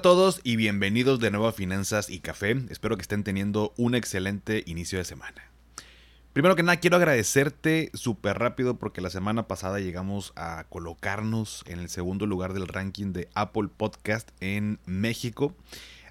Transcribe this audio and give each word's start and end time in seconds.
A 0.00 0.02
todos 0.02 0.40
y 0.44 0.56
bienvenidos 0.56 1.20
de 1.20 1.30
nuevo 1.30 1.46
a 1.46 1.52
Finanzas 1.52 2.08
y 2.08 2.20
Café. 2.20 2.56
Espero 2.70 2.96
que 2.96 3.02
estén 3.02 3.22
teniendo 3.22 3.74
un 3.76 3.94
excelente 3.94 4.64
inicio 4.64 4.96
de 4.96 5.04
semana. 5.04 5.50
Primero 6.32 6.56
que 6.56 6.62
nada, 6.62 6.80
quiero 6.80 6.96
agradecerte 6.96 7.90
súper 7.92 8.38
rápido 8.38 8.78
porque 8.78 9.02
la 9.02 9.10
semana 9.10 9.46
pasada 9.46 9.78
llegamos 9.78 10.32
a 10.36 10.64
colocarnos 10.70 11.64
en 11.66 11.80
el 11.80 11.90
segundo 11.90 12.24
lugar 12.24 12.54
del 12.54 12.66
ranking 12.66 13.12
de 13.12 13.28
Apple 13.34 13.68
Podcast 13.76 14.30
en 14.40 14.78
México, 14.86 15.54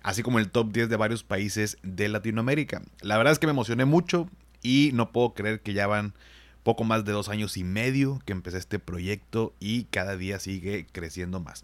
así 0.04 0.21
como 0.21 0.38
el 0.38 0.52
top 0.52 0.71
10 0.71 0.88
de 0.88 0.96
varios 0.96 1.24
países 1.24 1.80
de 1.82 2.10
Latinoamérica. 2.10 2.84
La 3.02 3.18
verdad 3.18 3.34
es 3.34 3.40
que 3.40 3.48
me 3.48 3.54
emocioné 3.54 3.85
mucho 3.85 4.30
y 4.62 4.91
no 4.94 5.12
puedo 5.12 5.34
creer 5.34 5.62
que 5.62 5.74
ya 5.74 5.88
van 5.88 6.13
poco 6.62 6.84
más 6.84 7.05
de 7.05 7.12
dos 7.12 7.27
años 7.27 7.58
y 7.58 7.63
medio 7.63 8.21
que 8.24 8.34
empecé 8.34 8.60
este 8.60 8.77
proyecto 8.77 9.55
y 9.60 9.85
cada 9.85 10.16
día 10.16 10.38
sigue 10.38 10.85
creciendo 10.91 11.40
más. 11.40 11.63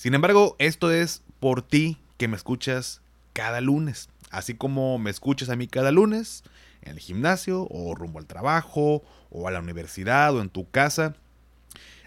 Sin 0.00 0.14
embargo, 0.14 0.56
esto 0.58 0.90
es 0.90 1.22
por 1.40 1.60
ti 1.60 1.98
que 2.16 2.26
me 2.26 2.34
escuchas 2.34 3.02
cada 3.34 3.60
lunes. 3.60 4.08
Así 4.30 4.54
como 4.54 4.98
me 4.98 5.10
escuchas 5.10 5.50
a 5.50 5.56
mí 5.56 5.66
cada 5.66 5.90
lunes 5.90 6.42
en 6.80 6.92
el 6.92 6.98
gimnasio 6.98 7.68
o 7.70 7.94
rumbo 7.94 8.18
al 8.18 8.24
trabajo 8.24 9.02
o 9.28 9.46
a 9.46 9.50
la 9.50 9.60
universidad 9.60 10.34
o 10.34 10.40
en 10.40 10.48
tu 10.48 10.70
casa. 10.70 11.16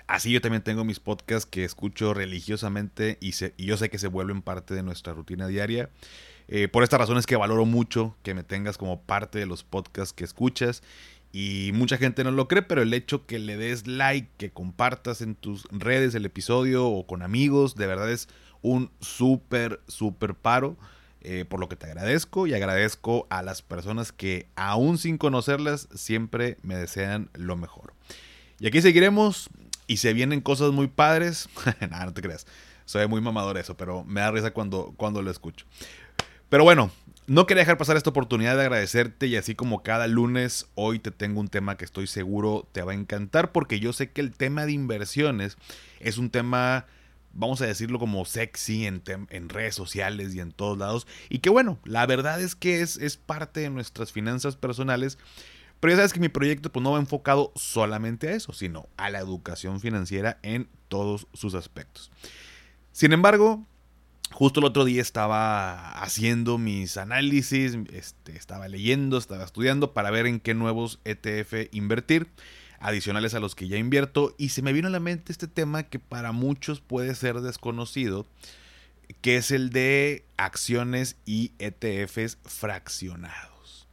Así 0.07 0.31
yo 0.31 0.41
también 0.41 0.63
tengo 0.63 0.83
mis 0.83 0.99
podcasts 0.99 1.45
que 1.47 1.63
escucho 1.63 2.15
religiosamente 2.15 3.19
y, 3.21 3.31
yo 3.63 3.77
sé 3.77 3.91
que 3.91 3.99
se 3.99 4.07
vuelven 4.07 4.41
parte 4.41 4.73
de 4.73 4.81
nuestra 4.81 5.13
rutina 5.13 5.45
diaria. 5.45 5.91
Eh, 6.47 6.69
por 6.69 6.81
esta 6.81 6.97
razón 6.97 7.19
es 7.19 7.27
que 7.27 7.35
valoro 7.35 7.65
mucho 7.65 8.17
que 8.23 8.33
me 8.33 8.41
tengas 8.41 8.79
como 8.79 9.03
parte 9.03 9.37
de 9.37 9.45
los 9.45 9.63
podcasts 9.63 10.13
que 10.13 10.23
escuchas 10.23 10.81
y 11.35 11.71
mucha 11.73 11.97
gente 11.97 12.23
no 12.23 12.29
lo 12.29 12.47
cree, 12.47 12.61
pero 12.61 12.83
el 12.83 12.93
hecho 12.93 13.25
que 13.25 13.39
le 13.39 13.57
des 13.57 13.87
like, 13.87 14.29
que 14.37 14.51
compartas 14.51 15.21
en 15.21 15.33
tus 15.33 15.67
redes 15.71 16.13
el 16.13 16.25
episodio 16.25 16.87
o 16.87 17.07
con 17.07 17.23
amigos, 17.23 17.75
de 17.75 17.87
verdad 17.87 18.11
es 18.11 18.29
un 18.61 18.91
súper, 19.01 19.81
súper 19.87 20.35
paro. 20.35 20.77
Eh, 21.25 21.45
por 21.45 21.61
lo 21.61 21.69
que 21.69 21.77
te 21.77 21.85
agradezco 21.85 22.47
y 22.47 22.53
agradezco 22.53 23.27
a 23.29 23.43
las 23.43 23.61
personas 23.61 24.11
que 24.11 24.47
aún 24.57 24.97
sin 24.97 25.17
conocerlas 25.17 25.87
siempre 25.95 26.57
me 26.63 26.75
desean 26.75 27.29
lo 27.33 27.55
mejor. 27.55 27.93
Y 28.59 28.67
aquí 28.67 28.81
seguiremos 28.81 29.49
y 29.87 29.97
se 29.97 30.11
vienen 30.11 30.41
cosas 30.41 30.73
muy 30.73 30.87
padres. 30.87 31.47
Nada, 31.89 32.07
no 32.07 32.13
te 32.13 32.21
creas. 32.21 32.45
Soy 32.83 33.07
muy 33.07 33.21
mamador 33.21 33.57
eso, 33.57 33.77
pero 33.77 34.03
me 34.03 34.19
da 34.19 34.31
risa 34.31 34.51
cuando, 34.51 34.93
cuando 34.97 35.21
lo 35.21 35.31
escucho. 35.31 35.65
Pero 36.49 36.65
bueno, 36.65 36.91
no 37.27 37.45
quería 37.45 37.61
dejar 37.61 37.77
pasar 37.77 37.97
esta 37.97 38.09
oportunidad 38.09 38.55
de 38.55 38.63
agradecerte 38.63 39.27
y 39.27 39.35
así 39.35 39.55
como 39.55 39.83
cada 39.83 40.07
lunes, 40.07 40.67
hoy 40.75 40.99
te 40.99 41.11
tengo 41.11 41.39
un 41.39 41.47
tema 41.47 41.77
que 41.77 41.85
estoy 41.85 42.07
seguro 42.07 42.67
te 42.71 42.81
va 42.81 42.91
a 42.91 42.95
encantar 42.95 43.51
porque 43.51 43.79
yo 43.79 43.93
sé 43.93 44.11
que 44.11 44.21
el 44.21 44.31
tema 44.31 44.65
de 44.65 44.73
inversiones 44.73 45.57
es 45.99 46.17
un 46.17 46.29
tema, 46.29 46.85
vamos 47.33 47.61
a 47.61 47.65
decirlo 47.65 47.99
como 47.99 48.25
sexy 48.25 48.85
en, 48.85 49.01
en 49.29 49.49
redes 49.49 49.75
sociales 49.75 50.35
y 50.35 50.39
en 50.39 50.51
todos 50.51 50.77
lados. 50.77 51.07
Y 51.29 51.39
que 51.39 51.49
bueno, 51.49 51.79
la 51.85 52.05
verdad 52.05 52.41
es 52.41 52.55
que 52.55 52.81
es, 52.81 52.97
es 52.97 53.17
parte 53.17 53.61
de 53.61 53.69
nuestras 53.69 54.11
finanzas 54.11 54.55
personales. 54.55 55.17
Pero 55.79 55.91
ya 55.91 55.97
sabes 55.97 56.13
que 56.13 56.21
mi 56.21 56.29
proyecto 56.29 56.71
pues, 56.71 56.81
no 56.81 56.93
va 56.93 56.99
enfocado 56.99 57.51
solamente 57.55 58.29
a 58.29 58.31
eso, 58.35 58.53
sino 58.53 58.87
a 58.95 59.09
la 59.09 59.19
educación 59.19 59.81
financiera 59.81 60.39
en 60.41 60.69
todos 60.87 61.27
sus 61.33 61.55
aspectos. 61.55 62.09
Sin 62.93 63.11
embargo, 63.11 63.65
Justo 64.33 64.59
el 64.59 64.65
otro 64.65 64.83
día 64.83 64.99
estaba 64.99 65.91
haciendo 66.01 66.57
mis 66.57 66.97
análisis, 66.97 67.77
este, 67.93 68.35
estaba 68.35 68.67
leyendo, 68.67 69.19
estaba 69.19 69.43
estudiando 69.43 69.93
para 69.93 70.09
ver 70.09 70.25
en 70.25 70.39
qué 70.39 70.55
nuevos 70.55 70.99
ETF 71.05 71.67
invertir, 71.71 72.29
adicionales 72.79 73.35
a 73.35 73.39
los 73.39 73.53
que 73.53 73.67
ya 73.67 73.77
invierto, 73.77 74.33
y 74.39 74.49
se 74.49 74.63
me 74.63 74.73
vino 74.73 74.87
a 74.87 74.91
la 74.91 74.99
mente 74.99 75.31
este 75.31 75.47
tema 75.47 75.83
que 75.83 75.99
para 75.99 76.31
muchos 76.31 76.81
puede 76.81 77.13
ser 77.13 77.41
desconocido, 77.41 78.25
que 79.21 79.37
es 79.37 79.51
el 79.51 79.69
de 79.69 80.25
acciones 80.35 81.15
y 81.27 81.51
ETFs 81.59 82.39
fraccionados. 82.43 83.87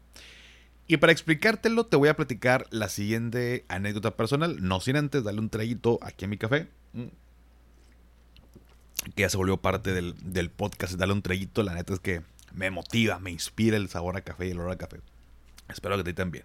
Y 0.86 0.96
para 0.96 1.12
explicártelo 1.12 1.84
te 1.84 1.98
voy 1.98 2.08
a 2.08 2.16
platicar 2.16 2.66
la 2.70 2.88
siguiente 2.88 3.66
anécdota 3.68 4.16
personal, 4.16 4.56
no 4.62 4.80
sin 4.80 4.96
antes 4.96 5.22
darle 5.22 5.40
un 5.40 5.50
traguito 5.50 5.98
aquí 6.00 6.24
a 6.24 6.28
mi 6.28 6.38
café. 6.38 6.68
Que 9.14 9.22
ya 9.22 9.30
se 9.30 9.36
volvió 9.36 9.56
parte 9.56 9.92
del, 9.92 10.50
podcast, 10.50 10.94
darle 10.94 11.14
un 11.14 11.22
traguito, 11.22 11.62
la 11.62 11.74
neta 11.74 11.94
es 11.94 12.00
que 12.00 12.22
me 12.52 12.70
motiva, 12.70 13.18
me 13.18 13.30
inspira 13.30 13.76
el 13.76 13.88
sabor 13.88 14.16
a 14.16 14.20
café 14.20 14.48
y 14.48 14.50
el 14.50 14.58
olor 14.60 14.72
a 14.72 14.76
café. 14.76 14.98
Espero 15.68 15.96
que 15.96 16.04
te 16.04 16.12
también. 16.12 16.44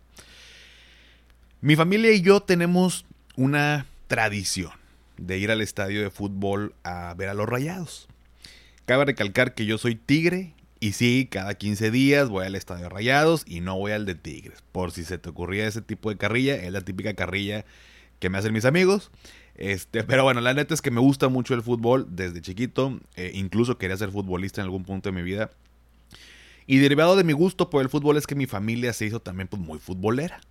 Mi 1.62 1.76
familia 1.76 2.12
y 2.12 2.22
yo 2.22 2.42
tenemos 2.42 3.06
una 3.36 3.88
tradición 4.08 4.72
de 5.18 5.38
ir 5.38 5.52
al 5.52 5.62
estadio 5.62 6.02
de 6.02 6.10
fútbol 6.10 6.76
a 6.84 7.14
ver 7.16 7.30
a 7.30 7.34
los 7.34 7.48
rayados. 7.48 8.08
Cabe 8.86 9.06
recalcar 9.06 9.54
que 9.56 9.66
yo 9.66 9.78
soy 9.78 9.96
tigre 9.96 10.54
y 10.80 10.92
sí, 10.92 11.28
cada 11.30 11.56
15 11.56 11.90
días 11.90 12.30
voy 12.30 12.46
al 12.46 12.56
estadio 12.56 12.84
de 12.84 12.90
rayados 12.90 13.44
y 13.48 13.62
no 13.62 13.78
voy 13.78 13.94
al 13.94 14.06
de 14.06 14.16
tigres. 14.16 14.64
Por 14.72 14.92
si 14.92 15.04
se 15.04 15.18
te 15.18 15.30
ocurría 15.30 15.68
ese 15.68 15.82
tipo 15.82 16.10
de 16.10 16.18
carrilla, 16.18 16.56
es 16.56 16.72
la 16.72 16.82
típica 16.82 17.14
carrilla 17.14 17.66
que 18.20 18.30
me 18.30 18.38
hacen 18.38 18.54
mis 18.54 18.66
amigos. 18.66 19.10
Este, 19.56 20.04
pero 20.04 20.24
bueno, 20.24 20.42
la 20.42 20.54
neta 20.54 20.74
es 20.74 20.82
que 20.82 20.92
me 20.92 21.00
gusta 21.00 21.30
mucho 21.30 21.54
el 21.54 21.62
fútbol 21.62 22.08
desde 22.10 22.42
chiquito. 22.42 23.00
Eh, 23.16 23.32
incluso 23.34 23.78
quería 23.78 23.98
ser 23.98 24.12
futbolista 24.12 24.62
en 24.62 24.66
algún 24.66 24.84
punto 24.84 25.10
de 25.10 25.16
mi 25.16 25.22
vida. 25.22 25.52
Y 26.68 26.78
derivado 26.78 27.16
de 27.16 27.24
mi 27.24 27.34
gusto 27.34 27.70
por 27.70 27.82
el 27.82 27.90
fútbol 27.90 28.18
es 28.18 28.28
que 28.28 28.36
mi 28.36 28.48
familia 28.48 28.92
se 28.94 29.06
hizo 29.06 29.20
también 29.22 29.48
pues, 29.48 29.62
muy 29.62 29.80
futbolera. 29.80 30.42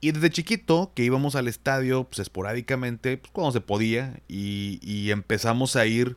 Y 0.00 0.12
desde 0.12 0.30
chiquito, 0.30 0.92
que 0.94 1.04
íbamos 1.04 1.34
al 1.34 1.46
estadio 1.46 2.04
pues, 2.04 2.20
esporádicamente, 2.20 3.18
pues, 3.18 3.30
cuando 3.32 3.52
se 3.52 3.60
podía, 3.60 4.20
y, 4.28 5.10
empezamos 5.10 5.76
a 5.76 5.84
ir, 5.84 6.16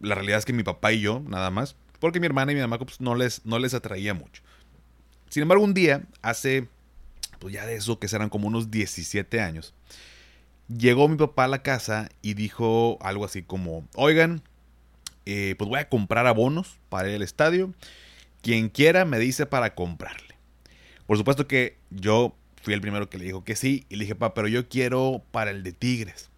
la 0.00 0.14
realidad 0.14 0.38
es 0.38 0.46
que 0.46 0.54
mi 0.54 0.62
papá 0.62 0.92
y 0.92 1.00
yo, 1.00 1.22
nada 1.26 1.50
más, 1.50 1.76
porque 1.98 2.18
mi 2.18 2.26
hermana 2.26 2.52
y 2.52 2.54
mi 2.54 2.62
mamá 2.62 2.78
pues, 2.78 3.00
no, 3.00 3.14
les, 3.14 3.44
no 3.44 3.58
les 3.58 3.74
atraía 3.74 4.14
mucho. 4.14 4.42
Sin 5.28 5.42
embargo, 5.42 5.62
un 5.64 5.74
día, 5.74 6.04
hace, 6.22 6.68
pues 7.40 7.52
ya 7.52 7.66
de 7.66 7.76
eso, 7.76 7.98
que 7.98 8.08
serán 8.08 8.30
como 8.30 8.48
unos 8.48 8.70
17 8.70 9.40
años, 9.40 9.74
llegó 10.76 11.08
mi 11.08 11.16
papá 11.16 11.44
a 11.44 11.48
la 11.48 11.62
casa 11.62 12.08
y 12.22 12.34
dijo 12.34 12.98
algo 13.00 13.24
así 13.24 13.42
como, 13.42 13.86
oigan, 13.94 14.42
eh, 15.26 15.54
pues 15.58 15.68
voy 15.68 15.80
a 15.80 15.88
comprar 15.88 16.26
abonos 16.26 16.78
para 16.88 17.08
ir 17.08 17.16
al 17.16 17.22
estadio. 17.22 17.72
Quien 18.42 18.68
quiera 18.68 19.04
me 19.04 19.18
dice 19.18 19.46
para 19.46 19.74
comprarle. 19.74 20.36
Por 21.06 21.18
supuesto 21.18 21.46
que 21.46 21.76
yo 21.90 22.34
fui 22.62 22.74
el 22.74 22.80
primero 22.80 23.10
que 23.10 23.18
le 23.18 23.24
dijo 23.24 23.44
que 23.44 23.56
sí. 23.56 23.86
Y 23.88 23.96
le 23.96 24.04
dije, 24.04 24.14
papá, 24.14 24.34
pero 24.34 24.48
yo 24.48 24.68
quiero 24.68 25.22
para 25.30 25.50
el 25.50 25.62
de 25.62 25.72
Tigres. 25.72 26.30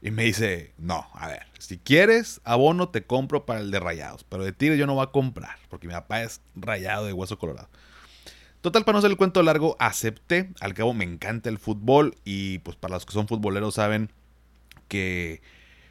Y 0.00 0.10
me 0.10 0.24
dice, 0.24 0.72
no, 0.78 1.06
a 1.14 1.28
ver, 1.28 1.46
si 1.58 1.78
quieres 1.78 2.40
abono 2.44 2.88
te 2.88 3.04
compro 3.04 3.46
para 3.46 3.60
el 3.60 3.70
de 3.70 3.78
Rayados. 3.78 4.24
Pero 4.24 4.44
de 4.44 4.52
Tigres 4.52 4.78
yo 4.78 4.86
no 4.86 4.94
voy 4.94 5.04
a 5.04 5.12
comprar. 5.12 5.58
Porque 5.68 5.86
mi 5.86 5.92
papá 5.92 6.22
es 6.22 6.40
rayado 6.54 7.06
de 7.06 7.12
hueso 7.12 7.38
colorado. 7.38 7.68
Total, 8.62 8.84
para 8.84 8.94
no 8.94 8.98
hacer 9.00 9.10
el 9.10 9.16
cuento 9.16 9.42
largo, 9.42 9.76
acepté. 9.80 10.50
Al 10.60 10.72
cabo 10.72 10.94
me 10.94 11.04
encanta 11.04 11.50
el 11.50 11.58
fútbol 11.58 12.16
y 12.24 12.58
pues 12.60 12.76
para 12.76 12.94
los 12.94 13.04
que 13.04 13.12
son 13.12 13.26
futboleros 13.26 13.74
saben 13.74 14.10
que 14.86 15.42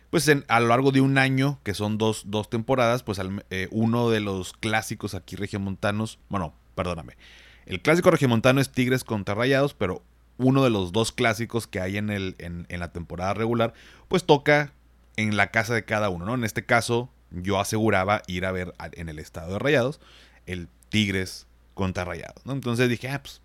pues 0.09 0.29
a 0.47 0.59
lo 0.59 0.67
largo 0.67 0.91
de 0.91 1.01
un 1.01 1.17
año, 1.17 1.59
que 1.63 1.73
son 1.73 1.97
dos, 1.97 2.25
temporadas, 2.49 3.03
pues 3.03 3.19
eh, 3.49 3.67
uno 3.71 4.09
de 4.09 4.19
los 4.19 4.53
clásicos 4.53 5.15
aquí 5.15 5.37
regiomontanos, 5.37 6.19
bueno, 6.27 6.53
perdóname, 6.75 7.15
el 7.65 7.81
clásico 7.81 8.11
regiomontano 8.11 8.59
es 8.59 8.71
Tigres 8.71 9.05
contra 9.05 9.35
Rayados, 9.35 9.73
pero 9.73 10.01
uno 10.37 10.63
de 10.63 10.69
los 10.69 10.91
dos 10.91 11.13
clásicos 11.13 11.65
que 11.65 11.79
hay 11.79 11.97
en, 11.97 12.09
el, 12.09 12.35
en, 12.39 12.65
en 12.67 12.79
la 12.81 12.91
temporada 12.91 13.33
regular, 13.33 13.73
pues 14.09 14.25
toca 14.25 14.73
en 15.15 15.37
la 15.37 15.47
casa 15.47 15.73
de 15.73 15.85
cada 15.85 16.09
uno, 16.09 16.25
¿no? 16.25 16.35
En 16.35 16.43
este 16.43 16.65
caso, 16.65 17.09
yo 17.31 17.59
aseguraba 17.59 18.21
ir 18.27 18.45
a 18.45 18.51
ver 18.51 18.73
en 18.91 19.07
el 19.07 19.17
estado 19.19 19.53
de 19.53 19.59
Rayados 19.59 20.01
el 20.45 20.67
Tigres 20.89 21.47
contra 21.73 22.05
Rayados, 22.05 22.45
¿no? 22.45 22.53
Entonces 22.53 22.89
dije, 22.89 23.09
ah, 23.09 23.21
pues 23.21 23.41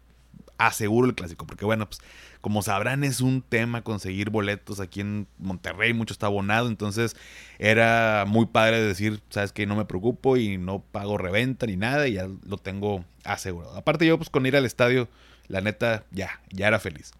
aseguro 0.59 1.07
el 1.07 1.15
clásico, 1.15 1.47
porque 1.47 1.65
bueno, 1.65 1.87
pues 1.87 2.01
como 2.41 2.63
sabrán 2.63 3.05
es 3.05 3.21
un 3.21 3.43
tema 3.43 3.83
conseguir 3.83 4.31
boletos 4.31 4.81
aquí 4.81 5.01
en 5.01 5.27
Monterrey, 5.39 5.93
mucho 5.93 6.13
está 6.15 6.27
abonado, 6.27 6.69
entonces 6.69 7.17
era 7.59 8.25
muy 8.27 8.47
padre 8.47 8.81
decir, 8.81 9.21
sabes 9.31 9.53
que 9.53 9.67
no 9.67 9.77
me 9.77 9.85
preocupo 9.85 10.37
y 10.37 10.57
no 10.57 10.81
pago 10.81 11.19
reventa 11.19 11.67
ni 11.67 11.77
nada 11.77 12.09
y 12.09 12.15
ya 12.15 12.29
lo 12.47 12.59
tengo 12.59 13.05
asegurado. 13.25 13.77
Aparte 13.77 14.07
yo 14.07 14.17
pues 14.17 14.31
con 14.31 14.47
ir 14.47 14.57
al 14.57 14.65
estadio, 14.65 15.09
la 15.49 15.61
neta 15.61 16.05
ya, 16.11 16.41
ya 16.51 16.69
era 16.69 16.79
feliz. 16.79 17.13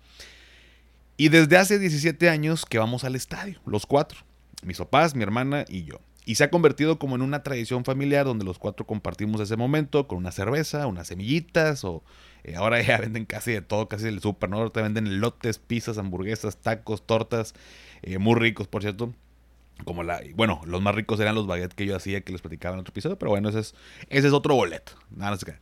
Y 1.17 1.29
desde 1.29 1.57
hace 1.57 1.79
17 1.79 2.29
años 2.29 2.67
que 2.67 2.79
vamos 2.79 3.05
al 3.05 3.17
estadio, 3.17 3.61
los 3.67 3.87
cuatro, 3.87 4.21
mis 4.63 4.79
papás, 4.79 5.15
mi 5.15 5.23
hermana 5.23 5.65
y 5.69 5.85
yo. 5.85 6.01
Y 6.29 6.35
se 6.35 6.43
ha 6.43 6.51
convertido 6.51 6.99
como 6.99 7.15
en 7.15 7.23
una 7.23 7.45
tradición 7.45 7.85
familiar 7.85 8.27
donde 8.27 8.45
los 8.45 8.59
cuatro 8.59 8.85
compartimos 8.85 9.41
ese 9.41 9.57
momento 9.57 10.09
con 10.09 10.19
una 10.19 10.33
cerveza, 10.33 10.89
unas 10.89 11.07
semillitas 11.07 11.85
o 11.85 12.03
eh, 12.43 12.57
ahora 12.57 12.83
ya 12.83 12.99
venden 13.01 13.27
casi 13.27 13.53
de 13.53 13.63
todo, 13.63 13.89
casi 13.89 14.09
el 14.09 14.21
súper, 14.21 14.51
¿no? 14.51 14.69
Te 14.71 14.83
venden 14.83 15.21
lotes, 15.21 15.59
pizzas, 15.59 15.99
hamburguesas, 15.99 16.59
tacos, 16.59 17.07
tortas, 17.07 17.55
eh, 18.03 18.19
muy 18.19 18.35
ricos, 18.35 18.67
por 18.67 18.83
cierto. 18.83 19.15
Como 19.85 20.03
la, 20.03 20.21
bueno, 20.35 20.63
los 20.67 20.83
más 20.83 20.97
ricos 20.97 21.21
eran 21.21 21.37
los 21.37 21.47
baguettes 21.47 21.77
que 21.77 21.87
yo 21.87 21.95
hacía 21.95 22.23
que 22.23 22.33
les 22.33 22.41
platicaba 22.41 22.75
en 22.75 22.81
otro 22.81 22.93
episodio, 22.93 23.19
pero 23.19 23.31
bueno, 23.31 23.49
ese 23.51 23.61
es, 23.61 23.75
ese 24.09 24.27
es 24.27 24.33
otro 24.33 24.57
boleto. 24.57 24.93
Nada, 25.15 25.37
no 25.37 25.53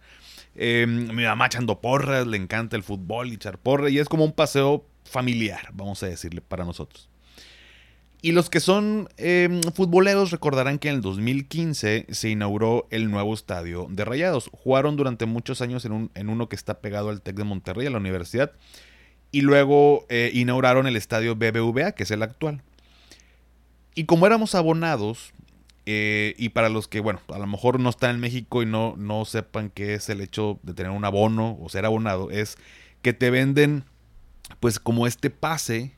em, 0.54 1.14
mi 1.14 1.24
mamá 1.24 1.46
echando 1.46 1.80
porras, 1.80 2.26
le 2.26 2.38
encanta 2.38 2.76
el 2.76 2.84
fútbol 2.84 3.28
y 3.28 3.34
echar 3.34 3.58
porras, 3.58 3.90
y 3.90 3.98
es 3.98 4.08
como 4.08 4.24
un 4.24 4.32
paseo 4.32 4.86
familiar, 5.04 5.68
vamos 5.74 6.02
a 6.02 6.06
decirle, 6.06 6.40
para 6.40 6.64
nosotros. 6.64 7.10
Y 8.24 8.32
los 8.32 8.48
que 8.48 8.60
son 8.60 9.10
em, 9.18 9.60
futboleros 9.74 10.30
recordarán 10.30 10.78
que 10.78 10.88
en 10.88 10.94
el 10.94 11.00
2015 11.02 12.06
se 12.08 12.30
inauguró 12.30 12.86
el 12.88 13.10
nuevo 13.10 13.34
estadio 13.34 13.86
de 13.90 14.02
Rayados. 14.02 14.48
Jugaron 14.50 14.96
durante 14.96 15.26
muchos 15.26 15.60
años 15.60 15.84
en, 15.84 16.30
uno 16.30 16.48
que 16.48 16.56
está 16.56 16.80
pegado 16.80 17.10
al 17.10 17.20
TEC 17.20 17.36
de 17.36 17.44
Monterrey, 17.44 17.86
a 17.86 17.90
la 17.90 17.98
universidad. 17.98 18.52
Y 19.30 19.42
luego 19.42 20.06
eh, 20.08 20.30
inauguraron 20.32 20.86
el 20.86 20.96
estadio 20.96 21.36
BBVA, 21.36 21.92
que 21.92 22.04
es 22.04 22.10
el 22.12 22.22
actual. 22.22 22.62
Y 23.94 24.04
como 24.04 24.24
éramos 24.26 24.54
abonados, 24.54 25.34
eh, 25.84 26.34
y 26.38 26.48
para 26.48 26.70
los 26.70 26.88
que, 26.88 27.00
bueno, 27.00 27.20
a 27.28 27.38
lo 27.38 27.46
mejor 27.46 27.78
no 27.78 27.90
están 27.90 28.14
en 28.14 28.20
México 28.22 28.62
y 28.62 28.66
no, 28.66 28.94
no 28.96 29.26
sepan 29.26 29.68
qué 29.68 29.92
es 29.92 30.08
el 30.08 30.22
hecho 30.22 30.58
de 30.62 30.72
tener 30.72 30.92
un 30.92 31.04
abono 31.04 31.58
o 31.60 31.68
ser 31.68 31.84
abonado, 31.84 32.30
es 32.30 32.56
que 33.02 33.12
te 33.12 33.28
venden, 33.28 33.84
pues 34.60 34.78
como 34.78 35.06
este 35.06 35.28
pase 35.28 35.92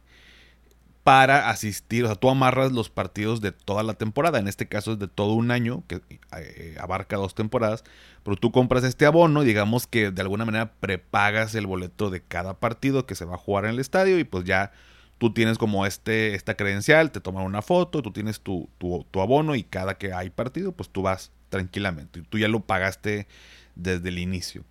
para 1.06 1.50
asistir, 1.50 2.02
o 2.02 2.08
sea, 2.08 2.16
tú 2.16 2.28
amarras 2.28 2.72
los 2.72 2.90
partidos 2.90 3.40
de 3.40 3.52
toda 3.52 3.84
la 3.84 3.94
temporada, 3.94 4.40
en 4.40 4.48
este 4.48 4.66
caso 4.66 4.94
es 4.94 4.98
de 4.98 5.06
todo 5.06 5.34
un 5.34 5.52
año, 5.52 5.84
que 5.86 6.00
eh, 6.36 6.74
abarca 6.80 7.14
dos 7.14 7.32
temporadas, 7.36 7.84
pero 8.24 8.36
tú 8.36 8.50
compras 8.50 8.82
este 8.82 9.06
abono, 9.06 9.42
digamos 9.42 9.86
que 9.86 10.10
de 10.10 10.20
alguna 10.20 10.44
manera 10.44 10.72
prepagas 10.80 11.54
el 11.54 11.68
boleto 11.68 12.10
de 12.10 12.22
cada 12.22 12.54
partido 12.54 13.06
que 13.06 13.14
se 13.14 13.24
va 13.24 13.36
a 13.36 13.38
jugar 13.38 13.66
en 13.66 13.70
el 13.70 13.78
estadio 13.78 14.18
y 14.18 14.24
pues 14.24 14.42
ya 14.42 14.72
tú 15.18 15.32
tienes 15.32 15.58
como 15.58 15.86
este, 15.86 16.34
esta 16.34 16.56
credencial, 16.56 17.12
te 17.12 17.20
toman 17.20 17.44
una 17.44 17.62
foto, 17.62 18.02
tú 18.02 18.10
tienes 18.10 18.40
tu, 18.40 18.68
tu, 18.78 19.20
abono 19.20 19.54
y 19.54 19.62
cada 19.62 19.98
que 19.98 20.12
hay 20.12 20.30
partido, 20.30 20.72
pues 20.72 20.88
tú 20.88 21.02
vas 21.02 21.30
tranquilamente, 21.50 22.18
y 22.18 22.22
tú 22.22 22.38
ya 22.38 22.48
lo 22.48 22.58
pagaste 22.58 23.28
desde 23.76 24.08
el 24.08 24.18
inicio. 24.18 24.64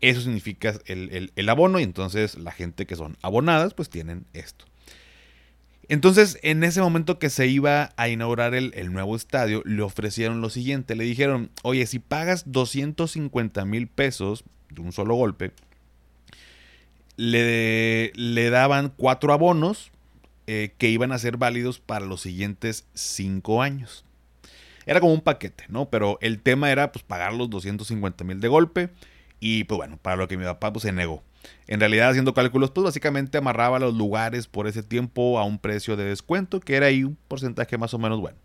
Eso 0.00 0.22
significa 0.22 0.74
el, 0.86 1.30
el 1.36 1.48
abono 1.48 1.78
y 1.78 1.84
entonces 1.84 2.36
la 2.36 2.50
gente 2.50 2.84
que 2.84 2.96
son 2.96 3.16
abonadas 3.22 3.74
pues 3.74 3.88
tienen 3.88 4.26
esto. 4.32 4.64
Entonces, 5.88 6.38
en 6.42 6.64
ese 6.64 6.82
momento 6.82 7.18
que 7.18 7.30
se 7.30 7.46
iba 7.46 7.92
a 7.96 8.08
inaugurar 8.10 8.54
el, 8.54 8.92
nuevo 8.92 9.16
estadio, 9.16 9.62
le 9.64 9.80
ofrecieron 9.82 10.42
lo 10.42 10.50
siguiente. 10.50 10.94
Le 10.94 11.04
dijeron, 11.04 11.50
oye, 11.62 11.86
si 11.86 11.98
pagas 11.98 12.52
250 12.52 13.64
mil 13.64 13.88
pesos 13.88 14.44
de 14.70 14.82
un 14.82 14.92
solo 14.92 15.14
golpe, 15.14 15.52
le, 17.16 18.50
daban 18.50 18.92
cuatro 18.94 19.32
abonos 19.32 19.90
eh, 20.46 20.74
que 20.76 20.90
iban 20.90 21.10
a 21.10 21.18
ser 21.18 21.38
válidos 21.38 21.80
para 21.80 22.04
los 22.04 22.20
siguientes 22.20 22.86
cinco 22.92 23.62
años. 23.62 24.04
Era 24.84 25.00
como 25.00 25.14
un 25.14 25.22
paquete, 25.22 25.64
¿no? 25.68 25.88
Pero 25.88 26.18
el 26.20 26.40
tema 26.40 26.70
era 26.70 26.92
pues 26.92 27.02
pagar 27.02 27.32
los 27.32 27.48
250 27.48 28.24
mil 28.24 28.40
de 28.40 28.48
golpe 28.48 28.90
y 29.40 29.64
pues 29.64 29.76
bueno, 29.76 29.98
para 30.00 30.16
lo 30.16 30.28
que 30.28 30.36
mi 30.36 30.44
papá 30.44 30.72
pues, 30.72 30.82
se 30.82 30.92
negó. 30.92 31.22
En 31.66 31.80
realidad, 31.80 32.10
haciendo 32.10 32.34
cálculos, 32.34 32.70
pues 32.70 32.84
básicamente 32.84 33.38
amarraba 33.38 33.78
los 33.78 33.94
lugares 33.94 34.46
por 34.46 34.66
ese 34.66 34.82
tiempo 34.82 35.38
a 35.38 35.44
un 35.44 35.58
precio 35.58 35.96
de 35.96 36.04
descuento, 36.04 36.60
que 36.60 36.76
era 36.76 36.86
ahí 36.86 37.04
un 37.04 37.16
porcentaje 37.28 37.78
más 37.78 37.94
o 37.94 37.98
menos 37.98 38.20
bueno. 38.20 38.38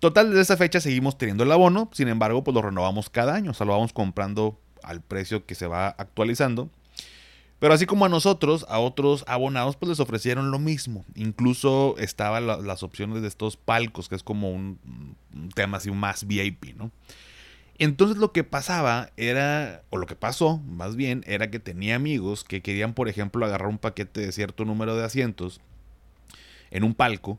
Total, 0.00 0.28
desde 0.28 0.42
esa 0.42 0.56
fecha 0.56 0.80
seguimos 0.80 1.16
teniendo 1.16 1.44
el 1.44 1.52
abono, 1.52 1.90
sin 1.92 2.08
embargo, 2.08 2.44
pues 2.44 2.54
lo 2.54 2.62
renovamos 2.62 3.08
cada 3.08 3.34
año, 3.34 3.52
o 3.52 3.54
sea, 3.54 3.66
lo 3.66 3.72
vamos 3.72 3.92
comprando 3.92 4.60
al 4.82 5.00
precio 5.00 5.46
que 5.46 5.54
se 5.54 5.66
va 5.66 5.88
actualizando. 5.88 6.70
Pero 7.58 7.72
así 7.72 7.86
como 7.86 8.04
a 8.04 8.10
nosotros, 8.10 8.66
a 8.68 8.78
otros 8.78 9.24
abonados, 9.26 9.76
pues 9.76 9.88
les 9.88 10.00
ofrecieron 10.00 10.50
lo 10.50 10.58
mismo. 10.58 11.06
Incluso 11.14 11.96
estaban 11.96 12.46
las 12.46 12.82
opciones 12.82 13.22
de 13.22 13.28
estos 13.28 13.56
palcos, 13.56 14.10
que 14.10 14.14
es 14.14 14.22
como 14.22 14.50
un, 14.50 14.78
un 15.34 15.48
tema 15.48 15.78
así 15.78 15.90
más 15.90 16.26
VIP, 16.26 16.76
¿no? 16.76 16.92
Entonces 17.78 18.16
lo 18.16 18.32
que 18.32 18.44
pasaba 18.44 19.10
era, 19.16 19.82
o 19.90 19.98
lo 19.98 20.06
que 20.06 20.16
pasó 20.16 20.58
más 20.58 20.96
bien, 20.96 21.24
era 21.26 21.50
que 21.50 21.58
tenía 21.58 21.96
amigos 21.96 22.44
que 22.44 22.62
querían, 22.62 22.94
por 22.94 23.08
ejemplo, 23.08 23.44
agarrar 23.44 23.68
un 23.68 23.78
paquete 23.78 24.20
de 24.20 24.32
cierto 24.32 24.64
número 24.64 24.96
de 24.96 25.04
asientos 25.04 25.60
en 26.70 26.84
un 26.84 26.94
palco, 26.94 27.38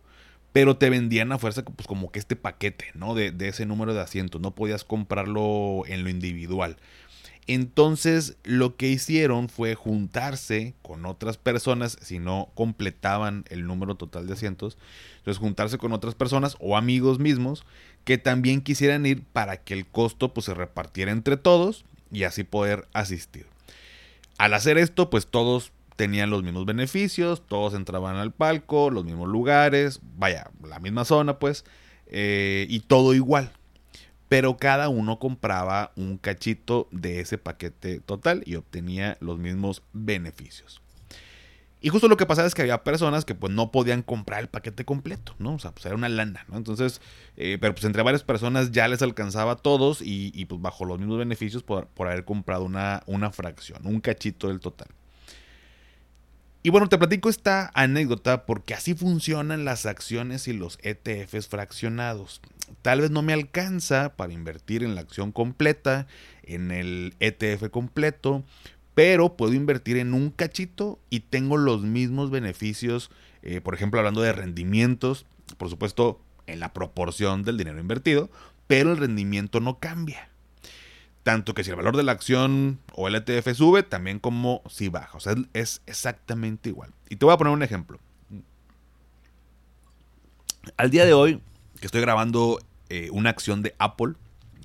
pero 0.54 0.78
te 0.78 0.90
vendían 0.90 1.32
a 1.32 1.40
fuerza 1.40 1.64
pues 1.64 1.88
como 1.88 2.12
que 2.12 2.20
este 2.20 2.36
paquete, 2.36 2.86
¿no? 2.94 3.16
De, 3.16 3.32
de 3.32 3.48
ese 3.48 3.66
número 3.66 3.94
de 3.94 4.02
asientos, 4.02 4.40
no 4.42 4.54
podías 4.54 4.84
comprarlo 4.84 5.84
en 5.88 6.04
lo 6.04 6.10
individual. 6.10 6.78
Entonces 7.48 8.38
lo 8.44 8.76
que 8.76 8.90
hicieron 8.90 9.48
fue 9.48 9.74
juntarse 9.74 10.76
con 10.82 11.06
otras 11.06 11.38
personas, 11.38 11.98
si 12.02 12.20
no 12.20 12.50
completaban 12.56 13.46
el 13.50 13.66
número 13.66 13.96
total 13.96 14.28
de 14.28 14.34
asientos, 14.34 14.78
entonces 15.20 15.40
juntarse 15.40 15.78
con 15.78 15.94
otras 15.94 16.14
personas 16.14 16.58
o 16.60 16.76
amigos 16.76 17.20
mismos 17.20 17.66
que 18.08 18.18
también 18.18 18.62
quisieran 18.62 19.06
ir 19.06 19.22
para 19.22 19.58
que 19.58 19.74
el 19.74 19.86
costo 19.86 20.34
pues, 20.34 20.46
se 20.46 20.54
repartiera 20.54 21.12
entre 21.12 21.36
todos 21.36 21.84
y 22.10 22.24
así 22.24 22.46
poder 22.46 22.88
asistir. 22.94 23.48
Al 24.38 24.54
hacer 24.54 24.78
esto, 24.78 25.10
pues 25.10 25.28
todos 25.28 25.74
tenían 25.98 26.30
los 26.30 26.42
mismos 26.42 26.66
beneficios, 26.66 27.46
todos 27.46 27.74
entraban 27.74 28.16
al 28.16 28.32
palco, 28.32 28.92
los 28.92 29.04
mismos 29.04 29.28
lugares, 29.28 30.00
vaya, 30.16 30.50
la 30.64 30.80
misma 30.80 31.04
zona 31.04 31.38
pues, 31.38 31.66
eh, 32.06 32.66
y 32.70 32.80
todo 32.80 33.14
igual 33.14 33.52
pero 34.30 34.58
cada 34.58 34.90
uno 34.90 35.20
compraba 35.20 35.94
un 35.96 36.18
cachito 36.18 36.90
de 36.92 37.22
ese 37.22 37.38
paquete 37.38 38.02
total 38.02 38.44
y 38.46 38.56
obtenía 38.56 39.18
los 39.22 39.40
mismos 39.40 39.84
beneficios. 39.94 40.82
Y 41.80 41.90
justo 41.90 42.08
lo 42.08 42.18
que 42.18 42.26
pasaba 42.26 42.48
es 42.48 42.56
que 42.56 42.64
había 42.64 42.84
personas 42.84 43.24
que 43.24 43.36
pues 43.36 43.54
no 43.54 43.72
podían 43.72 44.02
comprar 44.02 44.42
el 44.42 44.48
paquete 44.48 44.84
completo, 44.84 45.36
¿no? 45.38 45.54
O 45.54 45.60
sea, 45.60 45.72
pues 45.72 45.86
era 45.86 45.96
una 45.96 46.10
lana, 46.10 46.44
¿no? 46.48 46.58
Entonces, 46.58 47.02
eh, 47.36 47.60
pero 47.62 47.76
pues 47.76 47.86
entre 47.86 48.02
varias 48.02 48.24
personas 48.24 48.72
ya 48.72 48.88
les 48.88 49.04
alcanzaba 49.04 49.54
a 49.54 49.56
todos 49.58 50.00
y, 50.02 50.46
pues 50.46 50.60
bajo 50.60 50.86
los 50.86 50.98
mismos 50.98 51.20
beneficios 51.20 51.62
por, 51.62 51.88
por 51.88 52.08
haber 52.08 52.26
comprado 52.26 52.64
una, 52.64 53.04
una 53.06 53.32
fracción, 53.32 53.86
un 53.86 54.02
cachito 54.02 54.48
del 54.48 54.60
total. 54.60 54.88
Y 56.64 56.70
bueno, 56.70 56.90
te 56.90 56.98
platico 56.98 57.30
esta 57.30 57.72
anécdota 57.76 58.46
porque 58.46 58.74
así 58.74 58.94
funcionan 58.94 59.64
las 59.64 59.86
acciones 59.86 60.50
y 60.50 60.54
los 60.54 60.80
ETFs 60.82 61.48
fraccionados. 61.48 62.42
Tal 62.82 63.00
vez 63.00 63.12
no 63.12 63.22
me 63.22 63.32
alcanza 63.32 64.18
para 64.18 64.34
invertir 64.34 64.84
en 64.84 64.96
la 64.96 65.00
acción 65.00 65.32
completa, 65.32 66.08
en 66.44 66.72
el 66.72 67.16
ETF 67.20 67.70
completo, 67.70 68.44
pero 68.98 69.38
puedo 69.38 69.54
invertir 69.54 69.98
en 69.98 70.16
un 70.16 70.32
cachito 70.32 70.98
y 71.12 71.20
tengo 71.20 71.56
los 71.58 71.84
mismos 71.84 72.32
beneficios, 72.32 73.12
eh, 73.44 73.62
por 73.62 73.76
ejemplo, 73.76 74.00
hablando 74.00 74.22
de 74.22 74.34
rendimientos, 74.34 75.28
por 75.60 75.70
supuesto, 75.70 76.20
en 76.48 76.60
la 76.60 76.74
proporción 76.74 77.44
del 77.44 77.58
dinero 77.58 77.80
invertido, 77.80 78.32
pero 78.66 78.92
el 78.92 78.98
rendimiento 78.98 79.60
no 79.60 79.78
cambia. 79.78 80.30
Tanto 81.22 81.54
que 81.54 81.64
si 81.64 81.70
el 81.70 81.76
valor 81.76 81.96
de 81.96 82.02
la 82.02 82.12
acción 82.12 82.80
o 82.92 83.08
el 83.08 83.14
ETF 83.14 83.54
sube, 83.54 83.84
también 83.84 84.18
como 84.18 84.64
si 84.68 84.90
baja. 84.90 85.16
O 85.16 85.20
sea, 85.20 85.36
es 85.54 85.84
exactamente 85.86 86.70
igual. 86.70 86.92
Y 87.08 87.18
te 87.18 87.26
voy 87.26 87.36
a 87.36 87.38
poner 87.38 87.54
un 87.54 87.62
ejemplo. 87.62 88.00
Al 90.76 90.90
día 90.90 91.06
de 91.06 91.14
hoy, 91.14 91.40
que 91.80 91.86
estoy 91.86 92.02
grabando 92.02 92.60
eh, 92.90 93.10
una 93.12 93.30
acción 93.30 93.62
de 93.62 93.76
Apple, 93.78 94.16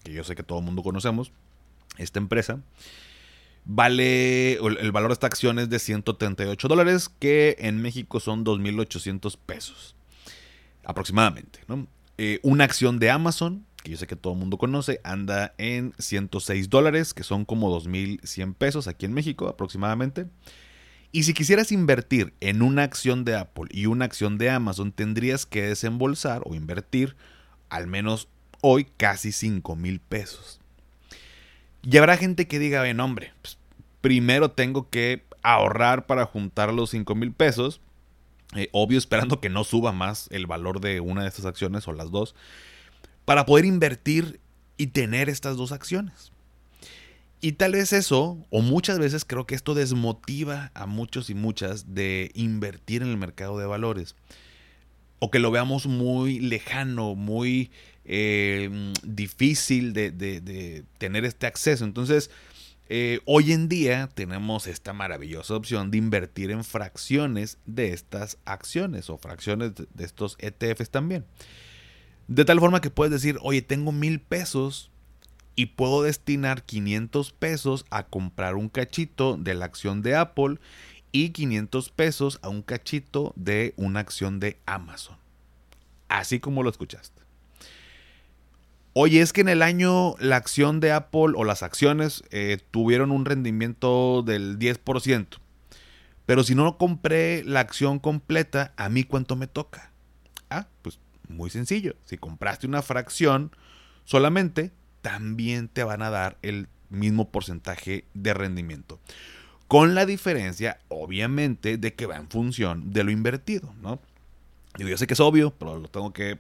que 0.03 0.15
yo 0.15 0.25
sé 0.25 0.35
que 0.35 0.43
todo 0.43 0.61
el 0.61 0.65
mundo 0.65 0.83
conocemos, 0.83 1.33
esta 1.99 2.19
empresa, 2.19 2.61
vale, 3.65 4.55
el 4.55 4.93
valor 4.93 5.11
de 5.11 5.15
esta 5.15 5.27
acción 5.27 5.59
es 5.59 5.69
de 5.69 5.79
138 5.79 6.69
dólares, 6.69 7.09
que 7.09 7.57
en 7.59 7.81
México 7.81 8.21
son 8.21 8.45
2.800 8.45 9.39
pesos, 9.45 9.97
aproximadamente. 10.85 11.61
Eh, 12.19 12.41
una 12.43 12.65
acción 12.65 12.99
de 12.99 13.11
Amazon 13.11 13.65
que 13.83 13.91
yo 13.91 13.97
sé 13.97 14.07
que 14.07 14.17
todo 14.17 14.33
el 14.33 14.39
mundo 14.39 14.59
conoce, 14.59 15.01
anda 15.05 15.55
en 15.59 15.93
106 15.99 16.71
dólares, 16.71 17.15
que 17.15 17.25
son 17.25 17.45
como 17.45 17.77
2.100 17.79 18.55
pesos 18.55 18.89
aquí 18.89 19.07
en 19.07 19.13
México 19.13 19.49
aproximadamente. 19.49 20.27
Y 21.11 21.25
si 21.25 21.35
quisieras 21.35 21.73
invertir 21.73 22.33
en 22.41 22.63
una 22.63 22.85
acción 22.85 23.25
de 23.25 23.37
Apple 23.37 23.67
y 23.71 23.87
una 23.87 24.07
acción 24.07 24.39
de 24.39 24.51
Amazon, 24.51 24.93
tendrías 24.93 25.45
que 25.45 25.63
desembolsar 25.63 26.43
o 26.47 26.55
invertir 26.55 27.17
al 27.69 27.87
menos 27.87 28.29
hoy 28.63 28.87
casi 28.97 29.33
5 29.33 29.77
mil 29.77 30.01
pesos. 30.01 30.62
Y 31.83 31.97
habrá 31.97 32.17
gente 32.17 32.47
que 32.47 32.59
diga, 32.59 32.83
ven 32.83 33.01
hombre, 33.01 33.33
pues, 33.43 33.59
primero 34.01 34.51
tengo 34.51 34.89
que 34.89 35.25
ahorrar 35.43 36.07
para 36.07 36.27
juntar 36.27 36.73
los 36.73 36.91
5 36.91 37.15
mil 37.15 37.33
pesos. 37.33 37.81
Eh, 38.55 38.69
obvio, 38.73 38.99
esperando 38.99 39.41
que 39.41 39.49
no 39.49 39.65
suba 39.65 39.93
más 39.93 40.29
el 40.31 40.47
valor 40.47 40.81
de 40.81 41.01
una 41.01 41.23
de 41.23 41.29
estas 41.29 41.47
acciones 41.47 41.89
o 41.89 41.93
las 41.93 42.11
dos 42.11 42.35
para 43.25 43.47
poder 43.47 43.65
invertir 43.65 44.41
y 44.77 44.89
tener 44.89 45.29
estas 45.29 45.57
dos 45.57 45.73
acciones. 45.73 46.33
Y 47.41 47.53
tal 47.53 47.73
vez 47.73 47.93
eso, 47.93 48.39
o 48.51 48.63
muchas 48.63 48.99
veces 48.99 49.25
creo 49.25 49.47
que 49.47 49.55
esto 49.55 49.75
desmotiva 49.75 50.71
a 50.75 50.87
muchos 50.87 51.29
y 51.29 51.35
muchas 51.35 51.95
de 51.95 52.31
invertir 52.35 53.03
en 53.03 53.09
el 53.09 53.17
mercado 53.17 53.59
de 53.59 53.67
valores. 53.67 54.15
O 55.19 55.31
que 55.31 55.41
lo 55.41 55.51
veamos 55.51 55.87
muy 55.87 56.39
lejano, 56.39 57.15
muy 57.15 57.71
eh, 58.05 58.93
difícil 59.03 59.93
de, 59.93 60.85
tener 60.99 61.25
este 61.25 61.47
acceso. 61.47 61.85
Entonces, 61.85 62.31
eh, 62.89 63.21
hoy 63.25 63.53
en 63.53 63.69
día 63.69 64.09
tenemos 64.13 64.67
esta 64.67 64.93
maravillosa 64.93 65.55
opción 65.55 65.91
de 65.91 65.99
invertir 65.99 66.51
en 66.51 66.65
fracciones 66.65 67.59
de 67.65 67.93
estas 67.93 68.39
acciones 68.45 69.09
o 69.09 69.19
fracciones 69.19 69.73
de 69.75 70.05
estos 70.05 70.37
ETFs 70.39 70.91
también. 70.91 71.25
De 72.29 72.45
tal 72.45 72.61
forma 72.61 72.81
que 72.81 72.91
puedes 72.91 73.13
decir, 73.13 73.39
oye, 73.43 73.63
tengo 73.63 73.93
mil 73.93 74.21
pesos 74.21 74.91
y 75.55 75.67
puedo 75.67 76.03
destinar 76.03 76.65
500 76.65 77.33
pesos 77.33 77.85
a 77.91 78.05
comprar 78.05 78.55
un 78.55 78.69
cachito 78.69 79.37
de 79.37 79.55
la 79.55 79.67
acción 79.67 80.03
de 80.03 80.17
Apple 80.17 80.59
y 81.13 81.31
500 81.31 81.91
pesos 81.91 82.39
a 82.43 82.49
un 82.49 82.63
cachito 82.63 83.33
de 83.37 83.75
una 83.77 84.01
acción 84.01 84.41
de 84.41 84.59
Amazon. 84.67 85.17
Así 86.09 86.41
como 86.41 86.63
lo 86.63 86.71
escuchaste. 86.71 87.22
Oye, 88.95 89.23
es 89.23 89.33
que 89.33 89.41
en 89.41 89.49
el 89.49 89.63
año 89.63 90.15
la 90.19 90.37
acción 90.37 90.81
de 90.81 90.93
Apple 90.93 91.33
o 91.35 91.45
las 91.45 91.63
acciones 91.63 92.23
eh, 92.31 92.59
tuvieron 92.71 93.11
un 93.11 93.25
rendimiento 93.25 94.23
del 94.23 94.59
10%. 94.59 95.27
Pero 96.27 96.45
si 96.45 96.55
no 96.55 96.77
compré 96.77 97.43
la 97.45 97.61
acción 97.61 97.99
completa, 97.99 98.75
¿a 98.77 98.89
mí 98.89 99.05
cuánto 99.05 99.35
me 99.35 99.47
toca? 99.47 99.93
Ah, 100.51 100.67
pues 100.83 100.99
muy 101.29 101.49
sencillo. 101.49 101.97
Si 102.05 102.19
compraste 102.19 102.67
una 102.67 102.83
fracción 102.83 103.51
solamente, 104.05 104.73
también 105.01 105.69
te 105.69 105.85
van 105.85 106.03
a 106.03 106.11
dar 106.11 106.37
el 106.43 106.69
mismo 106.91 107.31
porcentaje 107.31 108.05
de 108.13 108.35
rendimiento. 108.35 109.01
Con 109.69 109.95
la 109.95 110.05
diferencia, 110.05 110.79
obviamente, 110.89 111.79
de 111.79 111.95
que 111.95 112.07
va 112.07 112.17
en 112.17 112.29
función 112.29 112.93
de 112.93 113.05
lo 113.05 113.11
invertido, 113.11 113.75
¿no? 113.81 114.01
yo 114.79 114.97
sé 114.97 115.07
que 115.07 115.15
es 115.15 115.21
obvio, 115.21 115.51
pero 115.51 115.79
lo 115.79 115.89
tengo 115.89 116.13
que 116.13 116.39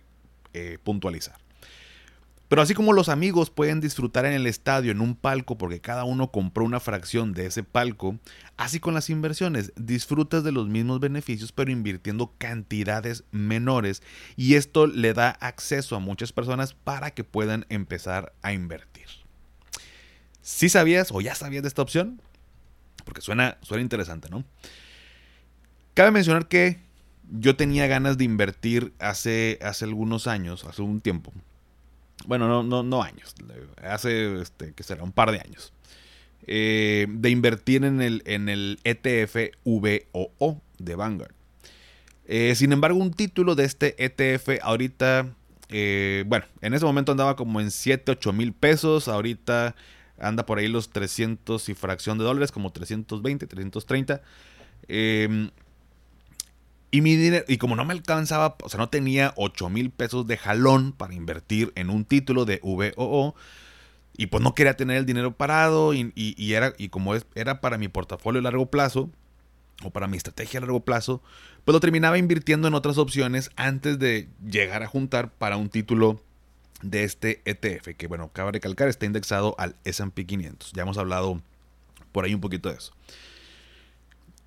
eh, 0.53 0.79
puntualizar. 0.83 1.42
Pero 2.53 2.61
así 2.61 2.75
como 2.75 2.93
los 2.93 3.09
amigos 3.09 3.49
pueden 3.49 3.81
disfrutar 3.81 4.27
en 4.27 4.35
el 4.35 4.47
estadio 4.47 4.93
en 4.93 5.01
un 5.01 5.17
palco 5.17 5.57
porque 5.57 5.81
cada 5.81 6.05
uno 6.05 6.31
compró 6.31 6.67
una 6.67 6.81
fracción 6.81 7.33
de 7.33 7.47
ese 7.47 7.63
palco, 7.63 8.19
así 8.59 8.79
con 8.79 8.93
las 8.93 9.09
inversiones, 9.09 9.73
disfrutas 9.75 10.45
de 10.45 10.53
los 10.53 10.69
mismos 10.69 11.01
beneficios 11.01 11.51
pero 11.51 11.71
invirtiendo 11.71 12.35
cantidades 12.37 13.25
menores 13.31 14.03
y 14.37 14.57
esto 14.57 14.87
le 14.87 15.15
da 15.15 15.31
acceso 15.31 15.97
a 15.97 15.99
muchas 15.99 16.35
personas 16.35 16.75
para 16.75 17.13
que 17.13 17.25
puedan 17.25 17.65
empezar 17.71 18.35
a 18.43 18.53
invertir. 18.53 19.07
Si 20.43 20.69
sabías 20.69 21.11
o 21.11 21.23
ya 21.23 21.35
sabías 21.35 21.63
de 21.63 21.69
esta 21.69 21.81
opción? 21.81 22.21
Porque 23.07 23.23
suena, 23.23 23.57
suena 23.63 23.81
interesante, 23.81 24.29
¿no? 24.29 24.45
Cabe 25.95 26.11
mencionar 26.11 26.49
que 26.49 26.81
yo 27.31 27.57
tenía 27.57 27.87
ganas 27.87 28.19
de 28.19 28.25
invertir 28.25 28.93
hace, 28.99 29.59
hace 29.63 29.87
algunos 29.87 30.27
años, 30.27 30.67
hace 30.67 30.83
un 30.83 31.01
tiempo, 31.01 31.33
bueno, 32.27 32.49
no, 32.49 32.63
no, 32.63 32.83
no 32.83 33.03
años, 33.03 33.35
hace, 33.83 34.41
este, 34.41 34.73
que 34.73 34.83
será, 34.83 35.03
un 35.03 35.13
par 35.13 35.31
de 35.33 35.41
años, 35.41 35.73
eh, 36.47 37.07
de 37.09 37.31
invertir 37.31 37.85
en 37.85 38.01
el, 38.01 38.23
en 38.27 38.49
el 38.49 38.79
ETF 38.85 39.37
VOO 39.65 40.61
de 40.79 40.95
Vanguard. 40.95 41.33
Eh, 42.27 42.55
sin 42.55 42.73
embargo, 42.73 42.99
un 42.99 43.13
título 43.13 43.55
de 43.55 43.65
este 43.65 44.03
ETF 44.03 44.63
ahorita, 44.63 45.35
eh, 45.69 46.25
bueno, 46.27 46.47
en 46.61 46.75
ese 46.75 46.85
momento 46.85 47.13
andaba 47.13 47.37
como 47.37 47.61
en 47.61 47.71
7, 47.71 48.13
8 48.13 48.33
mil 48.33 48.53
pesos, 48.53 49.09
ahorita 49.09 49.75
anda 50.19 50.47
por 50.47 50.59
ahí 50.59 50.69
los 50.69 50.91
300 50.91 51.69
y 51.69 51.75
fracción 51.75 52.19
de 52.19 52.25
dólares, 52.25 52.53
como 52.53 52.71
320, 52.71 53.47
330. 53.47 54.23
Eh, 54.89 55.51
y 56.93 57.01
mi 57.01 57.17
dinero, 57.17 57.45
y 57.49 57.57
como 57.57 57.75
no 57.75 57.87
me 57.87 57.95
alcanzaba, 57.95 58.57
o 58.63 58.69
sea, 58.69 58.79
no 58.79 58.91
tenía 58.91 59.33
8 59.37 59.71
mil 59.71 59.91
pesos 59.91 60.27
de 60.27 60.37
jalón 60.37 60.93
para 60.93 61.15
invertir 61.15 61.73
en 61.75 61.89
un 61.89 62.05
título 62.05 62.45
de 62.45 62.61
VOO, 62.63 63.35
y 64.15 64.27
pues 64.27 64.43
no 64.43 64.55
quería 64.55 64.77
tener 64.77 64.99
el 64.99 65.07
dinero 65.07 65.35
parado, 65.35 65.95
y, 65.95 66.13
era, 66.53 66.75
y 66.77 66.91
como 66.91 67.15
es, 67.15 67.25
era 67.35 67.63
para 67.63 67.79
mi 67.79 67.89
portafolio 67.89 68.41
a 68.41 68.43
largo 68.43 68.67
plazo, 68.67 69.11
o 69.83 69.91
para 69.91 70.07
mi 70.07 70.19
estrategia 70.19 70.59
a 70.59 70.61
largo 70.61 70.85
plazo, 70.85 71.23
pues 71.65 71.73
lo 71.73 71.81
terminaba 71.81 72.19
invirtiendo 72.19 72.69
en 72.69 72.75
otras 72.75 72.99
opciones 72.99 73.51
antes 73.57 73.99
de 73.99 74.29
llegar 74.45 74.83
a 74.83 74.87
juntar 74.87 75.33
para 75.33 75.57
un 75.57 75.71
título 75.71 76.23
de 76.83 77.05
este 77.05 77.41
ETF, 77.47 77.97
que 77.97 78.07
bueno, 78.07 78.25
acaba 78.25 78.49
de 78.49 78.59
recalcar, 78.59 78.89
está 78.89 79.07
indexado 79.07 79.55
al 79.57 79.77
SP 79.89 80.27
500. 80.27 80.73
Ya 80.73 80.83
hemos 80.83 80.99
hablado 80.99 81.41
por 82.13 82.27
ahí 82.27 82.35
un 82.35 82.43
poquito 82.43 82.69
de 82.69 82.77
eso. 82.77 82.93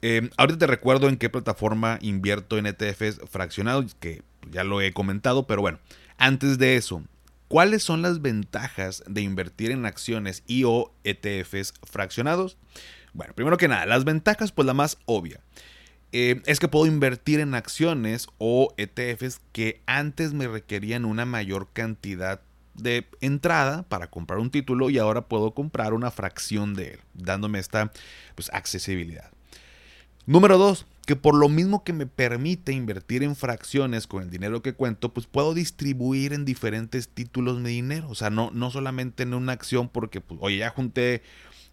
Eh, 0.02 0.30
ahorita 0.38 0.60
te 0.60 0.68
recuerdo 0.68 1.10
en 1.10 1.18
qué 1.18 1.30
plataforma 1.30 1.98
invierto 2.02 2.58
en 2.58 2.66
ETFs 2.66 3.20
fraccionados, 3.30 3.96
que 3.96 4.22
ya 4.52 4.64
lo 4.64 4.82
he 4.82 4.94
comentado, 4.94 5.48
pero 5.48 5.62
bueno, 5.62 5.80
antes 6.18 6.58
de 6.58 6.75
eso, 6.75 7.04
¿cuáles 7.48 7.84
son 7.84 8.02
las 8.02 8.22
ventajas 8.22 9.04
de 9.08 9.22
invertir 9.22 9.72
en 9.72 9.86
acciones 9.86 10.44
y 10.48 10.64
o 10.66 10.94
ETFs 11.04 11.74
fraccionados? 11.84 12.58
Bueno, 13.14 13.34
primero 13.34 13.58
que 13.58 13.68
nada, 13.68 13.86
las 13.86 14.04
ventajas, 14.04 14.52
pues 14.52 14.66
la 14.66 14.74
más 14.74 14.98
obvia. 15.06 15.40
Eh, 16.12 16.42
es 16.46 16.60
que 16.60 16.68
puedo 16.68 16.86
invertir 16.86 17.40
en 17.40 17.56
acciones 17.56 18.28
o 18.38 18.74
ETFs 18.78 19.42
que 19.52 19.82
antes 19.86 20.34
me 20.34 20.48
requerían 20.48 21.04
una 21.04 21.25
mayor 21.25 21.70
cantidad 21.74 22.42
de 22.75 23.08
entrada 23.22 23.84
para 23.84 24.08
comprar 24.10 24.40
un 24.40 24.52
título 24.52 24.90
y 24.90 24.98
ahora 24.98 25.28
puedo 25.28 25.54
comprar 25.54 25.94
una 25.94 26.12
fracción 26.12 26.74
de 26.74 26.94
él, 26.94 27.00
dándome 27.14 27.60
esta 27.60 27.92
pues, 28.36 28.50
accesibilidad. 28.54 29.32
Número 30.27 30.58
dos, 30.58 30.88
que 31.05 31.15
por 31.15 31.36
lo 31.36 31.50
mismo 31.50 31.84
que 31.84 31.94
me 31.94 32.08
permite 32.08 32.72
invertir 32.72 33.22
en 33.22 33.36
fracciones 33.36 34.08
con 34.08 34.24
el 34.24 34.32
dinero 34.32 34.63
que 34.63 34.74
cuento, 34.74 35.13
pues 35.13 35.27
puedo 35.27 35.53
distribuir 35.53 36.34
en 36.34 36.46
diferentes 36.46 37.10
títulos 37.10 37.60
mi 37.60 37.70
dinero. 37.70 38.10
O 38.10 38.15
sea, 38.15 38.32
no, 38.32 38.50
no 38.51 38.72
solamente 38.72 39.24
en 39.24 39.36
una 39.36 39.51
acción 39.51 39.88
porque, 39.88 40.22
pues, 40.22 40.39
oye, 40.41 40.58
ya 40.58 40.72
junté 40.72 41.22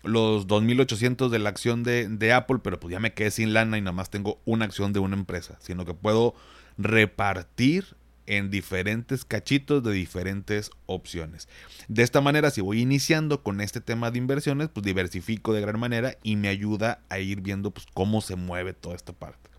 los 0.03 0.47
2.800 0.49 1.31
de 1.31 1.39
la 1.39 1.49
acción 1.49 1.83
de, 1.83 2.09
de, 2.09 2.33
Apple, 2.33 2.59
pero 2.63 2.79
pues 2.79 2.93
ya 2.93 3.01
me 3.01 3.15
quedé 3.15 3.31
sin 3.31 3.55
lana 3.55 3.79
y 3.79 3.81
nada 3.81 3.93
más 3.93 4.11
tengo 4.11 4.39
una 4.45 4.65
acción 4.65 4.93
de 4.93 4.99
una 4.99 5.17
empresa, 5.17 5.57
sino 5.61 5.87
que 5.87 5.95
puedo 5.95 6.35
repartir 6.77 7.87
en 8.27 8.51
diferentes 8.51 9.25
cachitos 9.25 9.83
de 9.83 9.93
diferentes 9.93 10.71
opciones. 10.87 11.49
De 11.89 12.03
esta 12.03 12.21
manera, 12.21 12.51
si 12.51 12.61
voy 12.61 12.81
iniciando 12.81 13.43
con 13.43 13.61
este 13.61 13.81
tema 13.81 14.11
de 14.11 14.19
inversiones, 14.19 14.69
pues 14.69 14.85
diversifico 14.85 15.53
de 15.53 15.61
gran 15.61 15.79
manera 15.79 16.17
y 16.23 16.37
me 16.37 16.49
ayuda 16.49 17.01
a 17.09 17.19
ir 17.19 17.41
viendo 17.41 17.71
pues, 17.71 17.87
cómo 17.95 18.21
se 18.21 18.37
mueve 18.37 18.73
toda 18.73 18.95
esta 18.95 19.13
parte. 19.13 19.51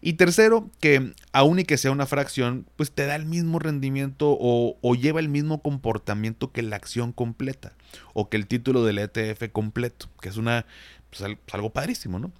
Y 0.00 0.14
tercero, 0.14 0.70
que 0.80 1.14
aun 1.32 1.58
y 1.58 1.64
que 1.64 1.78
sea 1.78 1.90
una 1.90 2.06
fracción, 2.06 2.66
pues 2.76 2.92
te 2.92 3.06
da 3.06 3.16
el 3.16 3.26
mismo 3.26 3.58
rendimiento 3.58 4.36
o, 4.38 4.94
lleva 4.94 5.20
el 5.20 5.28
mismo 5.28 5.62
comportamiento 5.62 6.52
que 6.52 6.62
la 6.62 6.76
acción 6.76 7.12
completa 7.12 7.72
o 8.12 8.28
que 8.28 8.36
el 8.36 8.46
título 8.46 8.84
del 8.84 8.98
ETF 8.98 9.50
completo, 9.52 10.08
que 10.20 10.28
es 10.28 10.36
una, 10.36 10.66
pues, 11.10 11.36
algo 11.52 11.70
padrísimo, 11.70 12.18
¿no? 12.18 12.30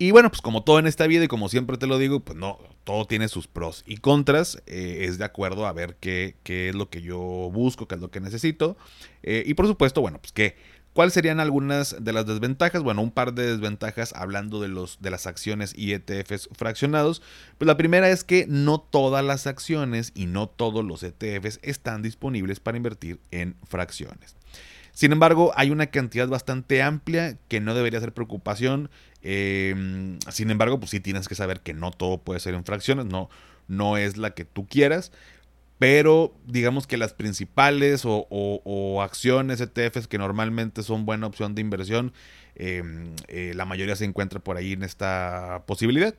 Y 0.00 0.12
bueno, 0.12 0.30
pues 0.30 0.40
como 0.40 0.62
todo 0.62 0.78
en 0.78 0.86
esta 0.86 1.08
vida 1.08 1.24
y 1.24 1.28
como 1.28 1.48
siempre 1.48 1.76
te 1.76 1.88
lo 1.88 1.98
digo, 1.98 2.20
pues 2.20 2.38
no, 2.38 2.58
todo 2.84 3.04
tiene 3.06 3.26
sus 3.28 3.48
pros 3.48 3.82
y 3.84 3.96
contras. 3.96 4.62
Eh, 4.66 5.06
es 5.08 5.18
de 5.18 5.24
acuerdo 5.24 5.66
a 5.66 5.72
ver 5.72 5.96
qué, 5.98 6.36
qué, 6.44 6.68
es 6.68 6.74
lo 6.76 6.88
que 6.88 7.02
yo 7.02 7.18
busco, 7.18 7.88
qué 7.88 7.96
es 7.96 8.00
lo 8.00 8.10
que 8.10 8.20
necesito. 8.20 8.76
Eh, 9.24 9.42
y 9.44 9.54
por 9.54 9.66
supuesto, 9.66 10.00
bueno, 10.00 10.18
pues 10.20 10.32
que 10.32 10.56
¿Cuáles 10.98 11.14
serían 11.14 11.38
algunas 11.38 12.02
de 12.02 12.12
las 12.12 12.26
desventajas? 12.26 12.82
Bueno, 12.82 13.02
un 13.02 13.12
par 13.12 13.32
de 13.32 13.46
desventajas 13.46 14.12
hablando 14.16 14.60
de, 14.60 14.66
los, 14.66 15.00
de 15.00 15.10
las 15.10 15.28
acciones 15.28 15.72
y 15.76 15.92
ETFs 15.92 16.48
fraccionados. 16.56 17.22
Pues 17.56 17.68
la 17.68 17.76
primera 17.76 18.10
es 18.10 18.24
que 18.24 18.46
no 18.48 18.80
todas 18.80 19.24
las 19.24 19.46
acciones 19.46 20.10
y 20.16 20.26
no 20.26 20.48
todos 20.48 20.84
los 20.84 21.04
ETFs 21.04 21.60
están 21.62 22.02
disponibles 22.02 22.58
para 22.58 22.78
invertir 22.78 23.20
en 23.30 23.54
fracciones. 23.64 24.37
Sin 24.98 25.12
embargo, 25.12 25.52
hay 25.54 25.70
una 25.70 25.86
cantidad 25.86 26.26
bastante 26.26 26.82
amplia 26.82 27.38
que 27.46 27.60
no 27.60 27.76
debería 27.76 28.00
ser 28.00 28.12
preocupación. 28.12 28.90
Em, 29.22 30.18
sin 30.28 30.50
embargo, 30.50 30.80
pues 30.80 30.90
sí 30.90 30.98
tienes 30.98 31.28
que 31.28 31.36
saber 31.36 31.60
que 31.60 31.72
no 31.72 31.92
todo 31.92 32.18
puede 32.18 32.40
ser 32.40 32.54
en 32.54 32.64
fracciones, 32.64 33.06
no, 33.06 33.30
no 33.68 33.96
es 33.96 34.16
la 34.16 34.32
que 34.32 34.44
tú 34.44 34.66
quieras. 34.66 35.12
Pero 35.78 36.34
digamos 36.48 36.88
que 36.88 36.96
las 36.96 37.14
principales 37.14 38.02
o, 38.04 39.00
acciones 39.00 39.60
ETFs 39.60 40.08
que 40.08 40.18
normalmente 40.18 40.82
son 40.82 41.06
buena 41.06 41.28
opción 41.28 41.54
de 41.54 41.60
inversión, 41.60 42.12
em, 42.56 43.14
eh, 43.28 43.52
la 43.54 43.66
mayoría 43.66 43.94
se 43.94 44.04
encuentra 44.04 44.40
por 44.40 44.56
ahí 44.56 44.72
en 44.72 44.82
esta 44.82 45.62
posibilidad. 45.64 46.12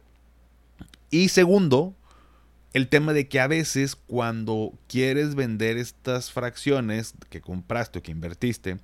Y 1.11 1.27
segundo, 1.27 1.95
el 2.73 2.87
tema 2.87 3.13
de 3.13 3.27
que 3.27 3.39
a 3.39 3.47
veces 3.47 3.95
cuando 3.95 4.73
quieres 4.87 5.35
vender 5.35 5.77
estas 5.77 6.31
fracciones 6.31 7.13
que 7.29 7.41
compraste 7.41 7.99
o 7.99 8.03
que 8.03 8.11
invertiste, 8.11 8.77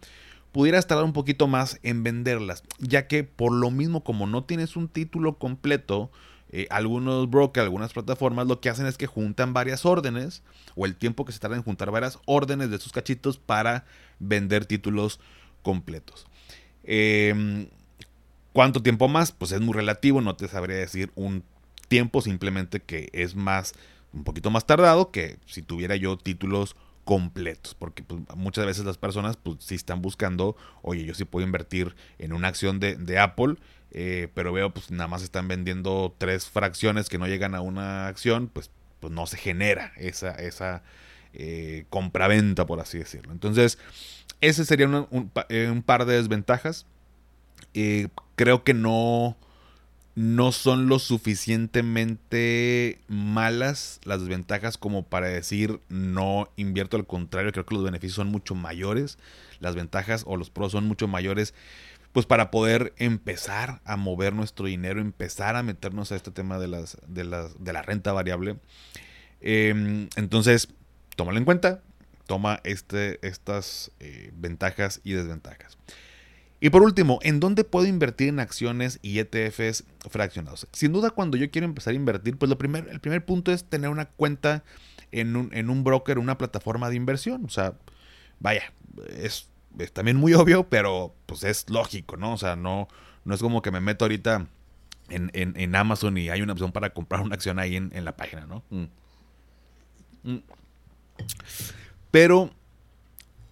pudieras 0.52 0.88
tardar 0.88 1.06
un 1.06 1.14
poquito 1.14 1.48
más 1.48 1.80
en 1.84 2.04
venderlas, 2.04 2.64
ya 2.80 3.08
que 3.08 3.24
por 3.24 3.52
lo 3.52 3.72
mismo 3.72 4.04
como 4.04 4.26
no 4.26 4.46
tienes 4.46 4.76
un 4.76 4.88
título 4.88 5.38
completo, 5.38 6.12
eh, 6.50 6.68
algunos 6.70 7.30
brokers, 7.30 7.66
algunas 7.66 7.92
plataformas 7.92 8.48
lo 8.48 8.62
que 8.62 8.70
hacen 8.70 8.86
es 8.86 8.98
que 8.98 9.08
juntan 9.08 9.54
varias 9.54 9.86
órdenes 9.86 10.44
o 10.76 10.86
el 10.86 10.96
tiempo 10.96 11.26
que 11.26 11.34
se 11.34 11.40
tarda 11.40 11.58
en 11.58 11.64
juntar 11.64 11.92
varias 11.92 12.20
órdenes 12.26 12.70
de 12.70 12.80
sus 12.80 12.94
cachitos 12.94 13.38
para 13.38 13.86
vender 14.20 14.66
títulos 14.66 15.20
completos. 15.62 16.26
Em, 16.84 17.68
¿Cuánto 18.54 18.82
tiempo 18.82 19.10
más? 19.10 19.34
Pues 19.34 19.52
es 19.52 19.60
muy 19.60 19.74
relativo, 19.74 20.22
no 20.22 20.38
te 20.38 20.48
sabría 20.48 20.78
decir 20.78 21.12
un 21.16 21.44
tiempo, 21.88 22.22
simplemente 22.22 22.80
que 22.80 23.10
es 23.14 23.36
más 23.36 23.74
un 24.14 24.24
poquito 24.24 24.50
más 24.50 24.66
tardado 24.66 25.12
que 25.12 25.38
si 25.46 25.62
tuviera 25.62 25.96
yo 25.96 26.18
títulos 26.18 26.76
completos, 27.04 27.76
porque 27.76 28.04
pues, 28.04 28.22
muchas 28.36 28.66
veces 28.66 28.86
las 28.86 28.98
personas 28.98 29.38
pues 29.38 29.58
sí 29.60 29.76
están 29.76 30.02
buscando, 30.02 30.56
oye, 30.82 31.06
yo 31.06 31.14
sí 31.14 31.24
puedo 31.24 31.46
invertir 31.46 31.96
en 32.18 32.34
una 32.34 32.48
acción 32.48 32.80
de, 32.80 32.96
de 32.96 33.20
Apple, 33.20 33.56
eh, 33.92 34.28
pero 34.34 34.52
veo 34.52 34.74
pues 34.74 34.90
nada 34.90 35.08
más 35.08 35.22
están 35.22 35.48
vendiendo 35.48 36.14
tres 36.18 36.50
fracciones 36.50 37.08
que 37.08 37.20
no 37.20 37.28
llegan 37.28 37.54
a 37.56 37.62
una 37.62 38.08
acción, 38.08 38.50
pues, 38.52 38.72
pues 39.00 39.14
no 39.14 39.28
se 39.28 39.38
genera 39.38 39.94
esa, 39.98 40.32
esa 40.32 40.82
eh, 41.34 41.86
compraventa, 41.90 42.66
por 42.66 42.80
así 42.80 42.98
decirlo. 42.98 43.32
Entonces, 43.32 43.78
ese 44.42 44.66
sería 44.66 44.88
un, 44.88 45.32
eh, 45.50 45.70
un, 45.72 45.84
par 45.84 46.06
de 46.06 46.16
desventajas. 46.16 46.88
creo 48.36 48.64
que 48.64 48.74
no 48.74 49.38
no 50.16 50.54
son 50.54 50.88
lo 50.88 51.00
suficientemente 51.00 53.00
malas 53.10 54.00
las 54.06 54.22
desventajas 54.22 54.78
como 54.78 55.04
para 55.04 55.28
decir 55.28 55.82
no 55.90 56.50
invierto, 56.56 56.96
al 56.96 57.06
contrario, 57.06 57.52
creo 57.52 57.66
que 57.66 57.76
los 57.76 57.84
beneficios 57.84 58.16
son 58.16 58.30
mucho 58.30 58.56
mayores, 58.56 59.18
las 59.60 59.76
ventajas 59.76 60.24
o 60.26 60.38
los 60.38 60.50
pros 60.50 60.72
son 60.72 60.88
mucho 60.88 61.10
mayores, 61.10 61.54
pues 62.14 62.26
para 62.26 62.50
poder 62.50 62.94
empezar 62.98 63.82
a 63.84 63.98
mover 63.98 64.34
nuestro 64.34 64.68
dinero, 64.68 65.02
empezar 65.02 65.58
a 65.58 65.64
meternos 65.64 66.14
a 66.14 66.16
este 66.16 66.32
tema 66.32 66.60
de, 66.60 66.70
las, 66.70 66.98
de, 67.08 67.26
las, 67.26 67.62
de 67.62 67.74
la 67.74 67.82
renta 67.82 68.14
variable. 68.14 68.56
Em, 69.42 70.08
entonces, 70.16 70.70
tómalo 71.18 71.38
en 71.38 71.44
cuenta, 71.44 71.82
toma 72.26 72.62
este, 72.64 73.20
estas 73.28 73.92
eh, 74.00 74.32
ventajas 74.34 75.02
y 75.04 75.12
desventajas. 75.12 75.78
Y 76.66 76.72
por 76.72 76.82
último, 76.82 77.20
¿en 77.22 77.40
dónde 77.40 77.64
puedo 77.64 77.86
invertir 77.86 78.28
en 78.28 78.40
acciones 78.40 78.98
y 79.04 79.20
ETFs 79.20 79.84
fraccionados? 80.10 80.68
Sin 80.72 80.94
duda, 80.94 81.12
cuando 81.12 81.38
yo 81.38 81.52
quiero 81.52 81.66
empezar 81.66 81.92
a 81.92 81.96
invertir, 81.96 82.38
pues 82.40 82.50
lo 82.50 82.58
primer, 82.58 82.88
el 82.90 83.00
primer 83.00 83.24
punto 83.24 83.52
es 83.52 83.66
tener 83.66 83.92
una 83.92 84.06
cuenta 84.06 84.64
en 85.12 85.36
un, 85.36 85.54
en 85.54 85.70
un 85.70 85.84
broker, 85.84 86.18
una 86.18 86.40
plataforma 86.40 86.90
de 86.90 86.96
inversión. 86.96 87.46
O 87.46 87.50
sea, 87.50 87.76
vaya, 88.40 88.74
es, 89.16 89.48
también 89.94 90.18
muy 90.18 90.34
obvio, 90.34 90.68
pero 90.68 91.14
pues 91.28 91.44
es 91.44 91.70
lógico, 91.70 92.18
¿no? 92.18 92.34
O 92.34 92.38
sea, 92.40 92.56
no, 92.56 92.88
no 93.26 93.36
es 93.36 93.42
como 93.44 93.62
que 93.62 93.70
me 93.70 93.80
meto 93.80 94.06
ahorita 94.06 94.48
en, 95.10 95.30
en, 95.36 95.76
Amazon 95.76 96.18
y 96.18 96.30
hay 96.30 96.42
una 96.42 96.54
opción 96.54 96.72
para 96.72 96.96
comprar 96.96 97.22
una 97.22 97.36
acción 97.36 97.60
ahí 97.60 97.76
en, 97.76 98.04
la 98.04 98.18
página, 98.18 98.48
¿no? 98.48 98.64
Mm. 98.72 98.86
Mm. 100.24 100.44
Pero 102.10 102.56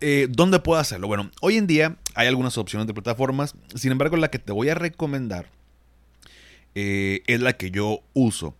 eh, 0.06 0.28
¿dónde 0.30 0.60
puedo 0.60 0.82
hacerlo? 0.82 1.08
Bueno, 1.08 1.32
hoy 1.40 1.56
en 1.56 1.66
día 1.66 1.96
hay 2.14 2.28
algunas 2.28 2.58
opciones 2.58 2.88
de 2.88 2.94
plataformas, 2.94 3.56
sin 3.74 3.94
embargo 3.94 4.18
la 4.18 4.30
que 4.30 4.38
te 4.38 4.52
voy 4.52 4.68
a 4.68 4.76
recomendar 4.76 5.50
eh, 6.76 7.22
es 7.26 7.40
la 7.40 7.54
que 7.54 7.72
yo 7.72 8.02
uso. 8.12 8.58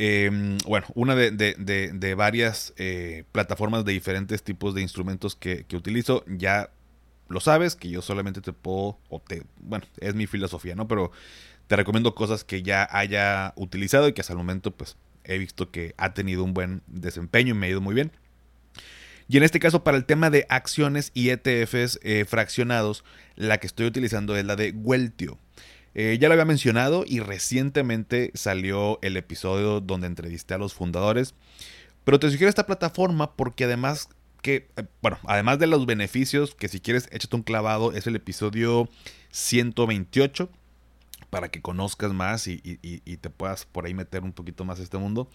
Em, 0.00 0.58
bueno, 0.66 0.88
una 0.94 1.14
de, 1.14 2.14
varias 2.16 2.74
eh, 2.78 3.22
plataformas 3.30 3.84
de 3.84 3.92
diferentes 3.92 4.42
tipos 4.42 4.74
de 4.74 4.82
instrumentos 4.82 5.36
que, 5.36 5.64
utilizo, 5.72 6.24
ya 6.26 6.70
lo 7.28 7.38
sabes, 7.38 7.76
que 7.76 7.88
yo 7.88 8.02
solamente 8.02 8.40
te 8.40 8.52
puedo, 8.52 8.98
o 9.08 9.20
te, 9.20 9.44
bueno, 9.60 9.86
es 10.00 10.16
mi 10.16 10.26
filosofía, 10.26 10.74
¿no? 10.74 10.88
Pero 10.88 11.12
te 11.68 11.76
recomiendo 11.76 12.16
cosas 12.16 12.42
que 12.42 12.64
ya 12.64 12.88
haya 12.90 13.52
utilizado 13.54 14.08
y 14.08 14.14
que 14.14 14.20
hasta 14.20 14.32
el 14.32 14.38
momento 14.38 14.72
pues 14.72 14.96
he 15.22 15.38
visto 15.38 15.70
que 15.70 15.94
ha 15.96 16.12
tenido 16.12 16.42
un 16.42 16.54
buen 16.54 16.82
desempeño 16.88 17.54
y 17.54 17.56
me 17.56 17.66
ha 17.66 17.70
ido 17.70 17.80
muy 17.80 17.94
bien. 17.94 18.10
Y 19.28 19.36
en 19.36 19.42
este 19.42 19.58
caso, 19.58 19.82
para 19.82 19.96
el 19.96 20.04
tema 20.04 20.30
de 20.30 20.46
acciones 20.48 21.10
y 21.12 21.30
ETFs 21.30 21.98
eh, 22.02 22.24
fraccionados, 22.26 23.04
la 23.34 23.58
que 23.58 23.66
estoy 23.66 23.86
utilizando 23.86 24.36
es 24.36 24.44
la 24.44 24.56
de 24.56 24.70
Weltio. 24.70 25.38
Eh, 25.94 26.18
ya 26.20 26.28
lo 26.28 26.34
había 26.34 26.44
mencionado 26.44 27.04
y 27.06 27.20
recientemente 27.20 28.30
salió 28.34 28.98
el 29.02 29.16
episodio 29.16 29.80
donde 29.80 30.06
entrevisté 30.06 30.54
a 30.54 30.58
los 30.58 30.74
fundadores. 30.74 31.34
Pero 32.04 32.20
te 32.20 32.30
sugiero 32.30 32.48
esta 32.48 32.66
plataforma 32.66 33.34
porque 33.34 33.64
además 33.64 34.08
que, 34.42 34.68
eh, 34.76 34.84
bueno, 35.02 35.18
además 35.24 35.58
de 35.58 35.66
los 35.66 35.86
beneficios, 35.86 36.54
que 36.54 36.68
si 36.68 36.80
quieres 36.80 37.08
échate 37.10 37.34
un 37.34 37.42
clavado, 37.42 37.92
es 37.92 38.06
el 38.06 38.14
episodio 38.14 38.88
128 39.30 40.48
para 41.30 41.48
que 41.50 41.62
conozcas 41.62 42.12
más 42.12 42.46
y, 42.46 42.60
y 42.62 43.16
te 43.16 43.30
puedas 43.30 43.64
por 43.64 43.86
ahí 43.86 43.94
meter 43.94 44.22
un 44.22 44.32
poquito 44.32 44.64
más 44.64 44.78
este 44.78 44.98
mundo. 44.98 45.28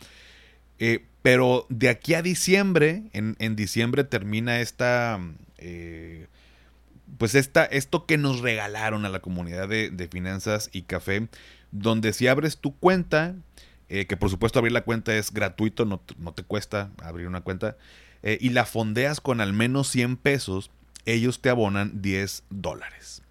Eh, 0.79 1.05
pero 1.21 1.67
de 1.69 1.89
aquí 1.89 2.15
a 2.15 2.21
diciembre, 2.21 3.03
en, 3.13 3.55
diciembre 3.55 4.03
termina 4.03 4.59
esta, 4.59 5.19
eh, 5.59 6.27
pues 7.17 7.35
esta, 7.35 7.65
esto 7.65 8.05
que 8.07 8.17
nos 8.17 8.39
regalaron 8.39 9.05
a 9.05 9.09
la 9.09 9.19
comunidad 9.19 9.69
de, 9.69 10.09
finanzas 10.11 10.69
y 10.73 10.83
café, 10.83 11.27
donde 11.71 12.13
si 12.13 12.27
abres 12.27 12.57
tu 12.57 12.75
cuenta, 12.75 13.35
eh, 13.89 14.07
que 14.07 14.17
por 14.17 14.31
supuesto 14.31 14.57
abrir 14.57 14.71
la 14.71 14.83
cuenta 14.83 15.15
es 15.15 15.31
gratuito, 15.31 15.85
no, 15.85 16.01
no 16.17 16.33
te 16.33 16.43
cuesta 16.43 16.89
abrir 17.03 17.27
una 17.27 17.41
cuenta, 17.41 17.77
y 18.23 18.49
la 18.49 18.65
fondeas 18.65 19.19
con 19.19 19.41
al 19.41 19.51
menos 19.51 19.87
100 19.89 20.17
pesos, 20.17 20.69
ellos 21.05 21.41
te 21.41 21.49
abonan 21.49 22.03
10 22.03 22.43
dólares. 22.51 23.23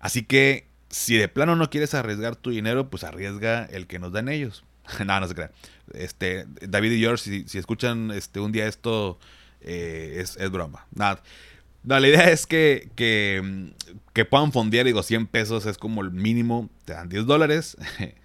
Así 0.00 0.24
que 0.24 0.66
si 0.90 1.16
de 1.16 1.28
plano 1.28 1.56
no 1.56 1.70
quieres 1.70 1.94
arriesgar 1.94 2.36
tu 2.36 2.50
dinero, 2.50 2.90
pues 2.90 3.04
arriesga 3.04 3.64
el 3.64 3.86
que 3.86 3.98
nos 3.98 4.12
dan 4.12 4.28
ellos. 4.28 4.64
no, 5.06 5.20
no 5.20 5.28
se 5.28 5.34
crea. 5.34 5.52
Este, 5.94 6.46
David 6.60 6.92
y 6.92 7.00
George, 7.00 7.44
si, 7.46 7.58
escuchan 7.58 8.10
este, 8.10 8.40
un 8.40 8.52
día 8.52 8.66
esto, 8.66 9.18
eh, 9.60 10.16
es, 10.18 10.50
broma. 10.50 10.86
No, 10.94 11.98
la 11.98 12.06
idea 12.06 12.30
es 12.30 12.46
que, 12.46 12.90
que, 12.94 13.72
que, 14.12 14.24
puedan 14.24 14.52
fondear, 14.52 14.86
digo, 14.86 15.02
100 15.02 15.26
pesos 15.26 15.66
es 15.66 15.78
como 15.78 16.02
el 16.02 16.10
mínimo, 16.10 16.68
te 16.84 16.92
dan 16.92 17.08
10 17.08 17.26
dólares. 17.26 17.76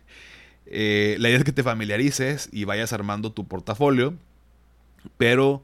Eh, 0.67 1.15
la 1.19 1.29
idea 1.29 1.37
es 1.37 1.43
que 1.43 1.51
te 1.51 1.63
familiarices 1.63 2.49
y 2.51 2.63
vayas 2.63 2.91
armando 2.91 3.31
tu 3.31 3.47
portafolio, 3.47 4.15
pero, 5.17 5.63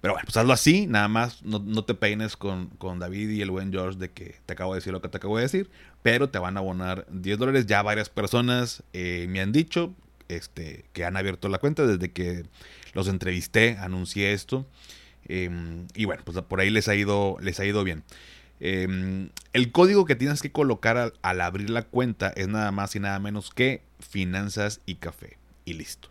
pero 0.00 0.14
bueno, 0.14 0.26
pues 0.26 0.36
hazlo 0.36 0.52
así, 0.52 0.86
nada 0.86 1.08
más 1.08 1.42
no, 1.42 1.84
te 1.84 1.94
peines 1.94 2.36
con, 2.36 2.68
con, 2.78 2.98
David 2.98 3.30
y 3.30 3.42
el 3.42 3.50
buen 3.50 3.72
George 3.72 3.98
de 3.98 4.10
que 4.10 4.36
te 4.46 4.52
acabo 4.52 4.74
de 4.74 4.78
decir 4.78 4.92
lo 4.92 5.02
que 5.02 5.08
te 5.08 5.16
acabo 5.16 5.36
de 5.36 5.42
decir, 5.42 5.70
pero 6.02 6.30
te 6.30 6.38
van 6.38 6.56
a 6.56 6.60
abonar 6.60 7.06
10 7.10 7.38
dólares. 7.38 7.66
Ya 7.66 7.82
varias 7.82 8.08
personas 8.08 8.82
eh, 8.92 9.26
me 9.28 9.40
han 9.40 9.52
dicho, 9.52 9.92
este, 10.28 10.84
que 10.92 11.04
han 11.04 11.16
abierto 11.16 11.48
la 11.48 11.58
cuenta 11.58 11.86
desde 11.86 12.12
que 12.12 12.44
los 12.94 13.08
entrevisté, 13.08 13.76
anuncié 13.78 14.32
esto. 14.32 14.66
Em, 15.26 15.86
y 15.94 16.04
bueno, 16.04 16.22
pues 16.24 16.40
por 16.42 16.60
ahí 16.60 16.70
les 16.70 16.88
ha 16.88 16.94
ido, 16.94 17.36
les 17.40 17.60
ha 17.60 17.64
ido 17.64 17.84
bien. 17.84 18.04
Em, 18.60 19.30
el 19.52 19.70
código 19.72 20.04
que 20.04 20.16
tienes 20.16 20.42
que 20.42 20.50
colocar 20.50 21.12
al, 21.22 21.40
abrir 21.40 21.70
la 21.70 21.82
cuenta 21.82 22.32
es 22.34 22.48
nada 22.48 22.72
más 22.72 22.96
y 22.96 23.00
nada 23.00 23.18
menos 23.18 23.50
que 23.50 23.82
finanzas 24.00 24.80
y 24.86 24.96
café. 24.96 25.38
Y 25.64 25.74
listo. 25.74 26.08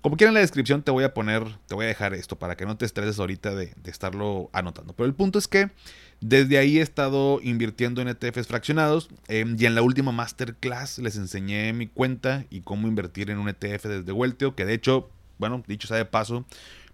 Como 0.00 0.16
quieran 0.16 0.30
en 0.30 0.34
la 0.34 0.40
descripción 0.40 0.82
te 0.82 0.90
voy 0.90 1.04
a 1.04 1.12
poner, 1.12 1.44
te 1.66 1.74
voy 1.74 1.84
a 1.84 1.88
dejar 1.88 2.14
esto 2.14 2.38
para 2.38 2.56
que 2.56 2.66
no 2.66 2.76
te 2.76 2.84
estreses 2.84 3.18
ahorita 3.18 3.54
de, 3.54 3.74
de 3.76 3.90
estarlo 3.90 4.48
anotando. 4.52 4.94
Pero 4.94 5.06
el 5.06 5.14
punto 5.14 5.38
es 5.38 5.48
que 5.48 5.70
desde 6.20 6.58
ahí 6.58 6.78
he 6.78 6.82
estado 6.82 7.40
invirtiendo 7.42 8.02
en 8.02 8.08
ETFs 8.08 8.48
fraccionados 8.48 9.08
em, 9.28 9.56
y 9.58 9.66
en 9.66 9.74
la 9.74 9.82
última 9.82 10.10
masterclass 10.10 10.98
les 10.98 11.16
enseñé 11.16 11.72
mi 11.72 11.86
cuenta 11.86 12.44
y 12.50 12.62
cómo 12.62 12.88
invertir 12.88 13.30
en 13.30 13.38
un 13.38 13.48
ETF 13.48 13.84
desde 13.84 14.12
Welteo, 14.12 14.56
que 14.56 14.64
de 14.64 14.74
hecho, 14.74 15.10
bueno, 15.38 15.62
dicho 15.68 15.86
sea 15.86 15.96
de 15.96 16.04
paso, 16.04 16.44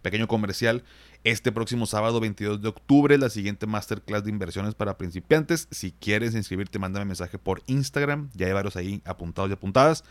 pequeño 0.02 0.28
comercial, 0.28 0.84
este 1.24 1.52
próximo 1.52 1.86
sábado 1.86 2.20
22 2.20 2.60
de 2.60 2.68
octubre 2.68 3.16
la 3.16 3.30
siguiente 3.30 3.66
masterclass 3.66 4.24
de 4.24 4.30
inversiones 4.30 4.74
para 4.74 4.98
principiantes. 4.98 5.68
Si 5.70 5.92
quieres 5.92 6.34
inscribirte, 6.34 6.78
mándame 6.78 7.06
mensaje 7.06 7.38
por 7.38 7.62
Instagram, 7.64 8.28
ya 8.34 8.46
hay 8.46 8.52
varios 8.52 8.76
ahí 8.76 9.00
apuntados 9.06 9.50
y 9.50 9.54
apuntadas. 9.54 10.04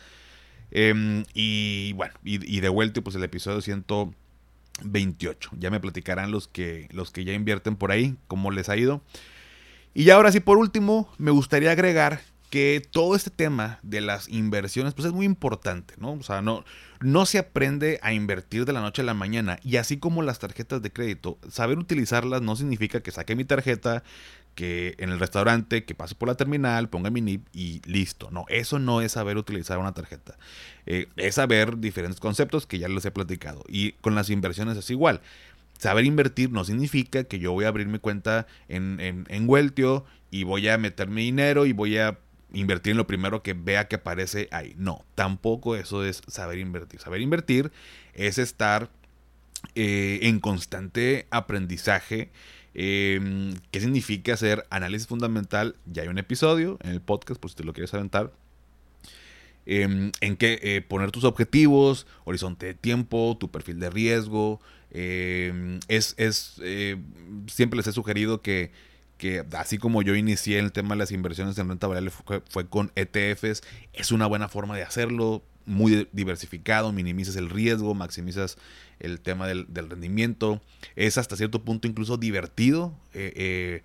Em, 0.75 1.23
y 1.35 1.93
bueno, 1.93 2.15
y, 2.23 2.59
de 2.59 2.69
Welteo, 2.69 3.03
pues 3.03 3.15
el 3.15 3.23
episodio 3.23 3.61
100 3.61 3.85
28. 4.83 5.51
Ya 5.59 5.69
me 5.69 5.79
platicarán 5.79 6.31
los 6.31 6.47
que, 6.47 6.89
los 6.91 7.11
que 7.11 7.23
ya 7.23 7.33
invierten 7.33 7.75
por 7.75 7.91
ahí, 7.91 8.15
cómo 8.27 8.49
les 8.49 8.69
ha 8.69 8.75
ido. 8.75 9.03
Y 9.93 10.09
ahora 10.09 10.31
sí, 10.31 10.39
por 10.39 10.57
último, 10.57 11.07
me 11.19 11.29
gustaría 11.29 11.71
agregar 11.71 12.21
que 12.49 12.81
todo 12.91 13.15
este 13.15 13.29
tema 13.29 13.79
de 13.83 14.01
las 14.01 14.27
inversiones 14.29 14.95
pues 14.95 15.07
es 15.07 15.13
muy 15.13 15.27
importante, 15.27 15.93
¿no? 15.97 16.13
O 16.13 16.23
sea, 16.23 16.41
no, 16.41 16.65
no 17.01 17.27
se 17.27 17.37
aprende 17.37 17.99
a 18.01 18.13
invertir 18.13 18.65
de 18.65 18.73
la 18.73 18.81
noche 18.81 19.03
a 19.03 19.05
la 19.05 19.13
mañana 19.13 19.59
y 19.63 19.77
así 19.77 19.97
como 19.97 20.21
las 20.23 20.39
tarjetas 20.39 20.81
de 20.81 20.91
crédito, 20.91 21.37
saber 21.49 21.77
utilizarlas 21.77 22.41
no 22.41 22.55
significa 22.55 23.01
que 23.01 23.11
saque 23.11 23.35
mi 23.35 23.45
tarjeta, 23.45 24.03
que 24.55 24.95
en 24.97 25.09
el 25.09 25.19
restaurante, 25.19 25.83
que 25.83 25.95
pase 25.95 26.15
por 26.15 26.27
la 26.27 26.35
terminal, 26.35 26.89
ponga 26.89 27.09
mi 27.09 27.21
NIP 27.21 27.47
y 27.53 27.81
listo. 27.85 28.29
No, 28.31 28.45
eso 28.49 28.79
no 28.79 29.01
es 29.01 29.13
saber 29.13 29.37
utilizar 29.37 29.77
una 29.79 29.93
tarjeta. 29.93 30.37
Eh, 30.85 31.07
es 31.15 31.35
saber 31.35 31.77
diferentes 31.79 32.19
conceptos 32.19 32.67
que 32.67 32.79
ya 32.79 32.87
les 32.87 33.05
he 33.05 33.11
platicado. 33.11 33.63
Y 33.67 33.93
con 33.93 34.15
las 34.15 34.29
inversiones 34.29 34.77
es 34.77 34.89
igual. 34.89 35.21
Saber 35.77 36.05
invertir 36.05 36.51
no 36.51 36.63
significa 36.63 37.23
que 37.25 37.39
yo 37.39 37.51
voy 37.51 37.65
a 37.65 37.69
abrir 37.69 37.87
mi 37.87 37.99
cuenta 37.99 38.47
en, 38.67 38.99
en, 38.99 39.25
en 39.29 39.49
Weltio 39.49 40.05
y 40.31 40.43
voy 40.43 40.67
a 40.69 40.77
meter 40.77 41.09
mi 41.09 41.23
dinero 41.23 41.65
y 41.65 41.73
voy 41.73 41.97
a 41.97 42.19
invertir 42.53 42.91
en 42.91 42.97
lo 42.97 43.07
primero 43.07 43.43
que 43.43 43.53
vea 43.53 43.87
que 43.87 43.97
aparece 43.97 44.47
ahí. 44.51 44.75
No, 44.77 45.03
tampoco 45.15 45.75
eso 45.75 46.05
es 46.05 46.21
saber 46.27 46.59
invertir. 46.59 46.99
Saber 46.99 47.21
invertir 47.21 47.71
es 48.13 48.37
estar 48.37 48.89
eh, 49.75 50.19
en 50.23 50.39
constante 50.39 51.27
aprendizaje. 51.31 52.29
Em, 52.75 53.53
¿Qué 53.71 53.79
significa 53.79 54.33
hacer 54.33 54.65
análisis 54.69 55.07
fundamental? 55.07 55.75
Ya 55.85 56.03
hay 56.03 56.07
un 56.07 56.17
episodio 56.17 56.77
en 56.83 56.91
el 56.91 57.01
podcast, 57.01 57.39
por 57.39 57.51
si 57.51 57.55
te 57.57 57.63
lo 57.63 57.73
quieres 57.73 57.93
aventar. 57.93 58.31
em, 59.65 60.11
en 60.19 60.35
qué 60.35 60.59
eh, 60.61 60.81
poner 60.81 61.11
tus 61.11 61.23
objetivos, 61.23 62.05
horizonte 62.25 62.65
de 62.65 62.73
tiempo, 62.73 63.37
tu 63.39 63.49
perfil 63.49 63.79
de 63.79 63.89
riesgo. 63.89 64.59
Em, 64.91 65.79
es, 65.87 66.15
es 66.17 66.55
eh, 66.61 66.97
siempre 67.47 67.77
les 67.77 67.87
he 67.87 67.93
sugerido 67.93 68.41
que, 68.41 68.71
que, 69.17 69.45
así 69.57 69.77
como 69.77 70.01
yo 70.01 70.15
inicié 70.15 70.59
el 70.59 70.71
tema 70.73 70.95
de 70.95 70.99
las 70.99 71.11
inversiones 71.11 71.57
en 71.57 71.69
renta 71.69 71.87
variable 71.87 72.11
fue, 72.11 72.67
con 72.67 72.91
ETFs, 72.95 73.61
es 73.93 74.11
una 74.11 74.27
buena 74.27 74.49
forma 74.49 74.75
de 74.75 74.83
hacerlo, 74.83 75.43
muy 75.65 76.07
diversificado, 76.11 76.91
minimizas 76.91 77.35
el 77.35 77.49
riesgo, 77.49 77.93
maximizas 77.93 78.57
el 78.99 79.19
tema 79.21 79.47
del, 79.47 79.67
rendimiento, 79.73 80.61
es 80.95 81.17
hasta 81.17 81.35
cierto 81.35 81.63
punto 81.63 81.87
incluso 81.87 82.17
divertido. 82.17 82.93
Eh, 83.13 83.81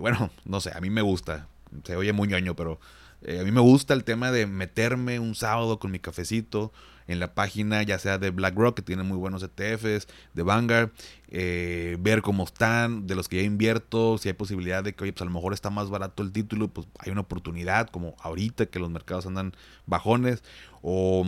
bueno, 0.00 0.30
no 0.44 0.60
sé, 0.60 0.72
a 0.74 0.80
mí 0.80 0.90
me 0.90 1.02
gusta, 1.02 1.48
se 1.84 1.96
oye 1.96 2.12
muy 2.12 2.28
ñoño, 2.28 2.54
pero 2.54 2.80
eh, 3.24 3.40
a 3.40 3.42
mí 3.42 3.50
me 3.50 3.60
gusta 3.60 3.94
el 3.94 4.04
tema 4.04 4.30
de 4.30 4.46
meterme 4.46 5.18
un 5.18 5.34
sábado 5.34 5.78
con 5.78 5.90
mi 5.90 5.98
cafecito 5.98 6.72
en 7.06 7.20
la 7.20 7.34
página, 7.34 7.82
ya 7.82 7.98
sea 7.98 8.18
de 8.18 8.30
BlackRock, 8.30 8.76
que 8.76 8.82
tiene 8.82 9.02
muy 9.02 9.16
buenos 9.16 9.42
ETFs, 9.42 10.08
de 10.32 10.42
Vanguard, 10.42 10.90
eh, 11.28 11.96
ver 12.00 12.22
cómo 12.22 12.44
están, 12.44 13.06
de 13.06 13.14
los 13.14 13.28
que 13.28 13.36
ya 13.36 13.42
invierto, 13.42 14.18
si 14.18 14.28
hay 14.28 14.34
posibilidad 14.34 14.82
de 14.82 14.94
que, 14.94 15.04
oye, 15.04 15.12
pues 15.12 15.22
a 15.22 15.26
lo 15.26 15.30
mejor 15.30 15.52
está 15.52 15.70
más 15.70 15.90
barato 15.90 16.22
el 16.22 16.32
título, 16.32 16.68
pues 16.68 16.86
hay 16.98 17.12
una 17.12 17.22
oportunidad, 17.22 17.88
como 17.90 18.14
ahorita 18.20 18.66
que 18.66 18.78
los 18.78 18.90
mercados 18.90 19.26
andan 19.26 19.52
bajones, 19.86 20.42
o 20.82 21.26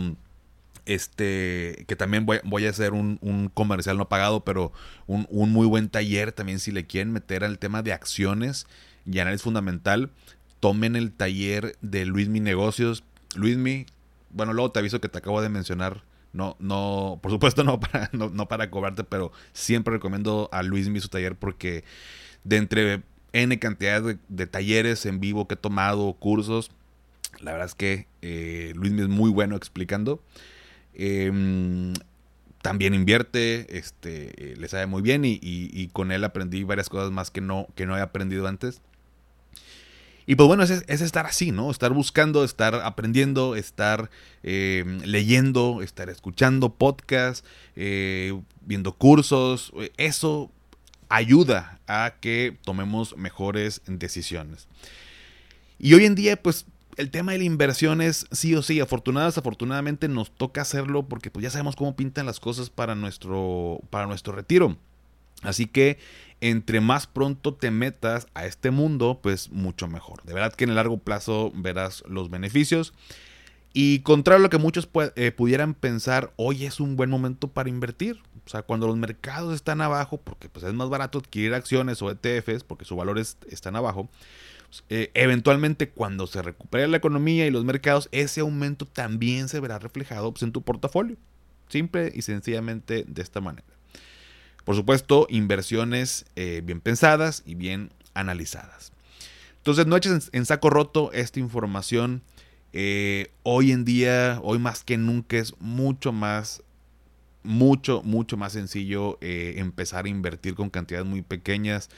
este, 0.85 1.85
que 1.87 1.95
también 1.95 2.25
voy, 2.25 2.65
a 2.65 2.69
hacer 2.69 2.93
un, 2.93 3.51
comercial 3.53 3.97
no 3.97 4.07
pagado, 4.07 4.45
pero 4.45 4.71
un, 5.05 5.27
un, 5.29 5.51
muy 5.51 5.67
buen 5.67 5.89
taller 5.89 6.31
también 6.31 6.59
si 6.59 6.71
le 6.71 6.85
quieren 6.85 7.11
meter 7.11 7.43
al 7.43 7.59
tema 7.59 7.83
de 7.83 7.91
acciones 7.91 8.67
y 9.05 9.19
análisis 9.19 9.43
fundamental 9.43 10.11
tomen 10.59 10.95
el 10.95 11.11
taller 11.11 11.75
de 11.81 12.05
Luis 12.05 12.29
Mi 12.29 12.39
Negocios. 12.39 13.03
Luis 13.35 13.57
Mi, 13.57 13.85
bueno, 14.29 14.53
luego 14.53 14.71
te 14.71 14.79
aviso 14.79 15.01
que 15.01 15.09
te 15.09 15.17
acabo 15.17 15.41
de 15.41 15.49
mencionar. 15.49 16.03
No, 16.33 16.55
no, 16.59 17.19
por 17.21 17.31
supuesto 17.31 17.63
no 17.63 17.79
para, 17.79 18.09
no, 18.13 18.47
para 18.47 18.69
cobrarte, 18.69 19.03
pero 19.03 19.31
siempre 19.53 19.93
recomiendo 19.93 20.49
a 20.51 20.61
Luis 20.63 20.89
Mi 20.89 20.99
su 20.99 21.07
taller 21.07 21.35
porque 21.35 21.83
de 22.43 22.57
entre 22.57 23.03
N 23.33 23.57
cantidad 23.59 24.01
de, 24.01 24.47
talleres 24.47 25.05
en 25.05 25.19
vivo 25.19 25.47
que 25.47 25.55
he 25.55 25.57
tomado, 25.57 26.13
cursos, 26.13 26.71
la 27.39 27.51
verdad 27.51 27.67
es 27.67 27.75
que 27.75 28.07
eh, 28.21 28.73
Luis 28.75 28.93
es 28.93 29.07
muy 29.07 29.31
bueno 29.31 29.55
explicando. 29.55 30.21
Em, 30.93 31.93
también 32.61 32.93
invierte, 32.93 33.77
este, 33.77 34.55
le 34.57 34.67
sabe 34.67 34.87
muy 34.87 35.01
bien 35.01 35.23
y, 35.23 35.39
y, 35.41 35.87
con 35.93 36.11
él 36.11 36.23
aprendí 36.23 36.63
varias 36.63 36.89
cosas 36.89 37.11
más 37.11 37.31
que 37.31 37.39
no, 37.39 37.67
que 37.75 37.85
no 37.85 37.97
he 37.97 38.01
aprendido 38.01 38.47
antes. 38.47 38.81
Y 40.29 40.35
pues 40.35 40.45
bueno, 40.45 40.63
es, 40.63 40.83
estar 40.87 41.25
así, 41.25 41.51
¿no? 41.51 41.71
Estar 41.71 41.93
buscando, 41.93 42.43
estar 42.43 42.75
aprendiendo, 42.75 43.55
estar 43.55 44.09
eh, 44.43 44.83
leyendo, 45.05 45.81
estar 45.81 46.09
escuchando 46.09 46.73
podcasts, 46.73 47.47
eh, 47.77 48.37
viendo 48.65 48.91
cursos. 48.91 49.71
Eso 49.95 50.51
ayuda 51.07 51.79
a 51.87 52.15
que 52.19 52.57
tomemos 52.65 53.15
mejores 53.15 53.81
decisiones. 53.87 54.67
Y 55.79 55.93
hoy 55.93 56.03
en 56.03 56.15
día, 56.15 56.35
pues 56.35 56.65
el 56.97 57.09
tema 57.09 57.31
de 57.31 57.37
la 57.37 57.43
inversión 57.45 58.01
es 58.01 58.25
sí 58.31 58.53
o 58.53 58.61
sí, 58.61 58.81
afortunadas, 58.81 59.37
afortunadamente 59.37 60.09
nos 60.09 60.31
toca 60.31 60.61
hacerlo 60.61 61.03
porque 61.07 61.31
pues 61.31 61.43
ya 61.43 61.51
sabemos 61.51 61.77
cómo 61.77 61.95
pintan 61.95 62.25
las 62.25 62.41
cosas 62.41 62.69
para 62.69 62.95
nuestro, 62.95 63.79
para 63.91 64.07
nuestro 64.07 64.33
retiro. 64.33 64.77
Así 65.43 65.67
que 65.67 65.99
entre 66.41 66.81
más 66.81 67.07
pronto 67.07 67.53
te 67.53 67.71
metas 67.71 68.27
a 68.33 68.45
este 68.45 68.71
mundo, 68.71 69.19
pues 69.21 69.49
mucho 69.51 69.87
mejor. 69.87 70.23
De 70.23 70.33
verdad 70.33 70.53
que 70.53 70.65
en 70.65 70.71
el 70.71 70.75
largo 70.75 70.97
plazo 70.97 71.51
verás 71.55 72.03
los 72.07 72.29
beneficios. 72.29 72.93
Y 73.73 73.99
contrario 73.99 74.39
a 74.39 74.43
lo 74.43 74.49
que 74.49 74.57
muchos 74.57 74.89
eh, 75.15 75.31
pudieran 75.31 75.73
pensar, 75.73 76.33
hoy 76.35 76.65
es 76.65 76.79
un 76.79 76.95
buen 76.95 77.09
momento 77.09 77.47
para 77.47 77.69
invertir. 77.69 78.19
O 78.45 78.49
sea, 78.49 78.61
cuando 78.61 78.87
los 78.87 78.97
mercados 78.97 79.53
están 79.53 79.81
abajo, 79.81 80.17
porque 80.17 80.49
pues, 80.49 80.65
es 80.65 80.73
más 80.73 80.89
barato 80.89 81.19
adquirir 81.19 81.53
acciones 81.53 82.01
o 82.01 82.09
ETFs, 82.09 82.63
porque 82.63 82.85
sus 82.85 82.97
valores 82.97 83.37
están 83.49 83.75
abajo, 83.75 84.09
pues, 84.67 84.83
eh, 84.89 85.11
eventualmente 85.13 85.89
cuando 85.89 86.27
se 86.27 86.41
recupere 86.41 86.87
la 86.87 86.97
economía 86.97 87.45
y 87.45 87.51
los 87.51 87.65
mercados, 87.65 88.09
ese 88.11 88.41
aumento 88.41 88.85
también 88.85 89.47
se 89.47 89.59
verá 89.59 89.79
reflejado 89.79 90.31
pues, 90.31 90.43
en 90.43 90.51
tu 90.51 90.61
portafolio. 90.61 91.17
Simple 91.69 92.11
y 92.15 92.21
sencillamente 92.21 93.03
de 93.07 93.21
esta 93.21 93.41
manera. 93.41 93.76
Por 94.67 94.75
supuesto, 94.75 95.27
inversiones 95.29 96.25
eh, 96.35 96.61
bien 96.61 96.81
pensadas 96.81 97.41
y 97.45 97.55
bien 97.55 97.93
analizadas. 98.13 98.91
Entonces, 99.55 99.87
no 99.87 99.95
eches 99.95 100.29
en, 100.33 100.45
saco 100.45 100.69
roto 100.69 101.09
esta 101.13 101.39
información. 101.39 102.21
Eh, 102.73 103.31
hoy 103.43 103.71
en 103.71 103.85
día, 103.85 104.41
hoy 104.43 104.59
más 104.59 104.83
que 104.83 104.97
nunca, 104.97 105.37
es 105.37 105.53
mucho 105.61 106.11
más, 106.11 106.63
mucho, 107.43 108.01
mucho 108.03 108.35
más 108.35 108.51
sencillo 108.51 109.17
eh, 109.21 109.53
empezar 109.55 110.03
a 110.03 110.09
invertir 110.09 110.53
con 110.53 110.69
cantidades 110.69 111.07
muy 111.07 111.21
pequeñas. 111.21 111.89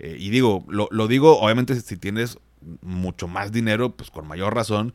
y 0.00 0.30
digo, 0.30 0.64
lo, 0.66 0.88
lo 0.90 1.06
digo, 1.06 1.38
obviamente, 1.38 1.80
si 1.80 1.96
tienes 1.96 2.38
mucho 2.82 3.28
más 3.28 3.52
dinero, 3.52 3.94
pues 3.94 4.10
con 4.10 4.26
mayor 4.26 4.52
razón 4.52 4.94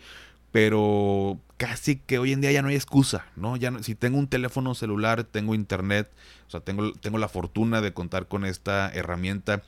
pero 0.51 1.39
casi 1.61 1.97
que 1.97 2.17
hoy 2.17 2.31
en 2.31 2.41
día 2.41 2.51
ya 2.51 2.63
no 2.63 2.69
hay 2.69 2.75
excusa, 2.75 3.27
¿no? 3.35 3.55
Ya 3.55 3.71
si 3.83 3.93
tengo 3.93 4.17
un 4.17 4.27
teléfono 4.27 4.73
celular, 4.73 5.23
tengo 5.25 5.53
internet, 5.53 6.09
o 6.47 6.49
sea, 6.49 6.61
tengo, 6.61 6.91
tengo 6.93 7.19
la 7.19 7.27
fortuna 7.27 7.81
de 7.81 7.93
contar 7.93 8.27
con 8.27 8.45
esta 8.45 8.89
herramienta, 8.91 9.61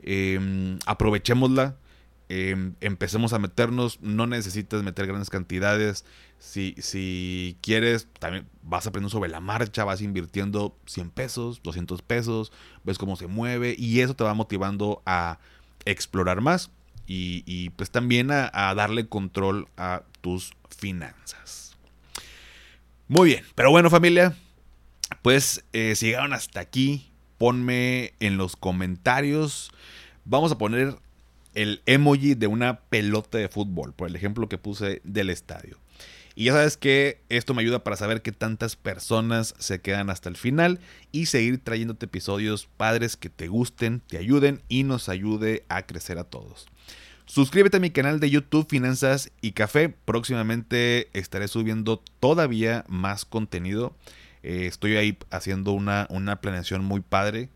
em, 0.00 0.78
aprovechémosla, 0.86 1.76
em, 2.30 2.72
empecemos 2.80 3.34
a 3.34 3.38
meternos, 3.38 4.00
no 4.00 4.26
necesitas 4.26 4.82
meter 4.82 5.06
grandes 5.06 5.28
cantidades, 5.28 6.06
si, 6.38 6.74
si 6.78 7.58
quieres, 7.60 8.08
también 8.18 8.48
vas 8.62 8.86
aprendiendo 8.86 9.10
sobre 9.10 9.28
la 9.28 9.40
marcha, 9.40 9.84
vas 9.84 10.00
invirtiendo 10.00 10.74
100 10.86 11.10
pesos, 11.10 11.60
200 11.62 12.00
pesos, 12.00 12.50
ves 12.82 12.96
cómo 12.96 13.16
se 13.16 13.26
mueve 13.26 13.74
y 13.76 14.00
eso 14.00 14.16
te 14.16 14.24
va 14.24 14.32
motivando 14.32 15.02
a 15.04 15.38
explorar 15.84 16.40
más 16.40 16.70
y, 17.06 17.70
pues 17.70 17.90
también 17.90 18.30
a, 18.30 18.74
darle 18.74 19.08
control 19.08 19.68
a 19.76 20.02
tus 20.20 20.52
finanzas. 20.76 21.76
Muy 23.08 23.30
bien, 23.30 23.44
pero 23.54 23.70
bueno 23.70 23.88
familia, 23.90 24.36
pues 25.22 25.64
eh, 25.72 25.94
si 25.94 26.06
llegaron 26.06 26.32
hasta 26.32 26.60
aquí, 26.60 27.10
ponme 27.38 28.14
en 28.20 28.36
los 28.36 28.56
comentarios. 28.56 29.70
Vamos 30.24 30.52
a 30.52 30.58
poner 30.58 30.96
el 31.54 31.82
emoji 31.86 32.34
de 32.34 32.46
una 32.46 32.80
pelota 32.80 33.38
de 33.38 33.48
fútbol, 33.48 33.92
por 33.92 34.08
el 34.08 34.16
ejemplo 34.16 34.48
que 34.48 34.58
puse 34.58 35.00
del 35.04 35.30
estadio. 35.30 35.78
Y 36.34 36.44
ya 36.44 36.52
sabes 36.52 36.76
que 36.76 37.22
esto 37.30 37.54
me 37.54 37.62
ayuda 37.62 37.82
para 37.82 37.96
saber 37.96 38.20
que 38.20 38.30
tantas 38.30 38.76
personas 38.76 39.54
se 39.58 39.80
quedan 39.80 40.10
hasta 40.10 40.28
el 40.28 40.36
final 40.36 40.80
y 41.10 41.26
seguir 41.26 41.58
trayéndote 41.58 42.04
episodios 42.04 42.68
padres 42.76 43.16
que 43.16 43.30
te 43.30 43.48
gusten, 43.48 44.00
te 44.00 44.18
ayuden 44.18 44.62
y 44.68 44.82
nos 44.82 45.08
ayude 45.08 45.64
a 45.70 45.86
crecer 45.86 46.18
a 46.18 46.24
todos. 46.24 46.66
Suscríbete 47.26 47.78
a 47.78 47.80
mi 47.80 47.90
canal 47.90 48.20
de 48.20 48.30
YouTube 48.30 48.68
Finanzas 48.68 49.32
y 49.40 49.50
Café. 49.50 49.88
Próximamente 49.88 51.08
estaré 51.12 51.48
subiendo 51.48 52.00
todavía 52.20 52.84
más 52.86 53.24
contenido. 53.24 53.96
Eh, 54.44 54.66
estoy 54.66 54.96
ahí 54.96 55.18
haciendo 55.30 55.72
una, 55.72 56.06
una 56.08 56.40
planeación 56.40 56.84
muy 56.84 57.00
padre. 57.00 57.48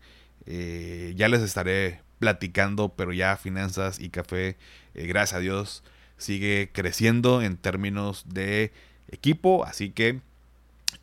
Eh, 0.45 1.13
ya 1.15 1.29
les 1.29 1.41
estaré 1.41 2.01
platicando, 2.19 2.89
pero 2.89 3.13
ya 3.13 3.37
Finanzas 3.37 4.01
y 4.01 4.09
Café, 4.09 4.57
eh, 4.93 5.07
gracias 5.07 5.37
a 5.37 5.39
Dios, 5.39 5.83
sigue 6.17 6.69
creciendo 6.73 7.41
en 7.41 7.55
términos 7.55 8.25
de 8.27 8.73
equipo. 9.09 9.63
Así 9.63 9.91
que 9.91 10.19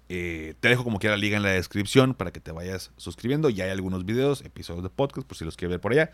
te 0.08 0.56
dejo 0.60 0.84
como 0.84 0.98
quiera 0.98 1.16
la 1.16 1.20
liga 1.20 1.38
en 1.38 1.42
la 1.42 1.50
descripción 1.50 2.12
para 2.12 2.32
que 2.32 2.40
te 2.40 2.52
vayas 2.52 2.90
suscribiendo. 2.98 3.48
Ya 3.48 3.64
hay 3.64 3.70
algunos 3.70 4.04
videos, 4.04 4.42
episodios 4.42 4.82
de 4.82 4.90
podcast, 4.90 5.26
por 5.26 5.38
si 5.38 5.46
los 5.46 5.56
quieres 5.56 5.70
ver 5.70 5.80
por 5.80 5.92
allá. 5.92 6.12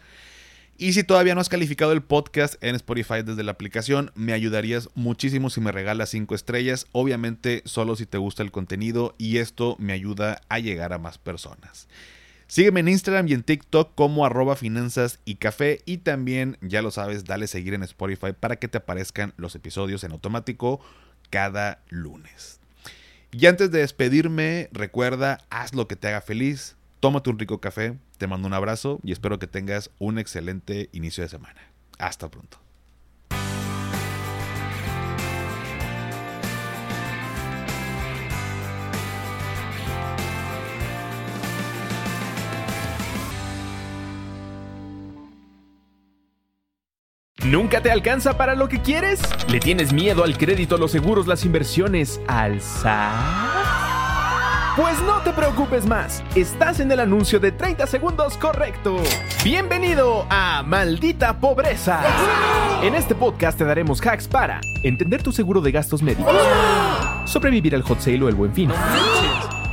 Y 0.77 0.95
si 0.95 1.05
todavía 1.05 1.37
no 1.37 1.41
has 1.41 1.49
calificado 1.49 1.93
el 1.93 2.03
podcast 2.03 2.57
en 2.63 2.75
Spotify 2.75 3.23
desde 3.25 3.45
la 3.45 3.53
aplicación, 3.53 4.11
me 4.17 4.33
ayudarías 4.33 4.89
muchísimo 4.95 5.49
si 5.49 5.61
me 5.61 5.71
regalas 5.71 6.11
5 6.11 6.35
estrellas, 6.35 6.87
obviamente 6.91 7.63
solo 7.65 7.95
si 7.95 8.07
te 8.07 8.19
gusta 8.19 8.43
el 8.43 8.51
contenido 8.51 9.15
y 9.17 9.39
esto 9.39 9.77
me 9.79 9.93
ayuda 9.93 10.41
a 10.49 10.59
llegar 10.59 10.93
a 10.93 10.99
más 10.99 11.19
personas. 11.19 11.87
Sígueme 12.49 12.81
en 12.81 12.89
Instagram 12.89 13.29
y 13.29 13.35
en 13.35 13.45
TikTok 13.45 13.95
como 13.95 14.27
arroba 14.27 14.57
finanzas 14.57 15.21
y 15.25 15.37
café 15.37 15.81
y 15.87 15.99
también, 15.99 16.59
ya 16.61 16.83
lo 16.83 16.91
sabes, 16.91 17.25
dale 17.25 17.47
seguir 17.47 17.75
en 17.75 17.85
Spotify 17.85 18.33
para 18.39 18.57
que 18.57 18.69
te 18.69 18.79
aparezcan 18.79 19.33
los 19.37 19.55
episodios 19.55 20.03
en 20.03 20.11
automático 20.11 20.81
cada 21.31 21.83
lunes. 21.89 22.59
Y 23.31 23.47
antes 23.47 23.71
de 23.71 23.81
despedirme, 23.81 24.69
recuerda, 24.73 25.39
haz 25.51 25.73
lo 25.73 25.87
que 25.87 25.97
te 25.97 26.09
haga 26.09 26.21
feliz, 26.21 26.77
tómate 27.01 27.31
un 27.31 27.39
rico 27.39 27.61
café, 27.61 27.97
te 28.25 28.29
mando 28.29 28.49
un 28.49 28.55
abrazo 28.55 29.01
y 29.03 29.13
espero 29.13 29.39
que 29.39 29.47
tengas 29.47 29.91
un 29.99 30.19
excelente 30.19 30.89
inicio 30.93 31.23
de 31.25 31.29
semana. 31.29 31.61
Hasta 31.99 32.31
pronto. 32.31 32.57
¿Nunca 47.45 47.83
te 47.83 47.91
alcanza 47.91 48.39
para 48.39 48.55
lo 48.55 48.71
que 48.71 48.81
quieres? 48.81 49.21
¿Le 49.51 49.61
tienes 49.61 49.93
miedo 49.93 50.25
al 50.25 50.39
crédito, 50.39 50.79
los 50.79 50.93
seguros, 50.93 51.27
las 51.27 51.45
inversiones, 51.45 52.23
al? 52.27 52.59
Pues 54.77 55.01
no 55.03 55.21
te 55.21 55.33
preocupes 55.33 55.87
más, 55.87 56.21
estás 56.35 56.81
en 56.81 56.91
el 56.91 56.99
anuncio 56.99 57.39
de 57.39 57.53
30 57.53 57.87
segundos 57.87 58.37
correcto. 58.37 58.97
Bienvenido 59.45 60.27
a 60.31 60.65
Maldita 60.67 61.39
Pobreza. 61.39 62.01
En 62.83 62.97
este 62.97 63.15
podcast 63.15 63.57
te 63.57 63.65
daremos 63.65 64.05
hacks 64.05 64.27
para 64.27 64.61
entender 64.83 65.23
tu 65.23 65.31
seguro 65.31 65.61
de 65.61 65.71
gastos 65.71 66.03
médicos, 66.03 66.35
sobrevivir 67.27 67.77
al 67.77 67.83
hot 67.83 68.01
sale 68.01 68.25
o 68.25 68.29
el 68.29 68.35
buen 68.35 68.53
fin, 68.53 68.69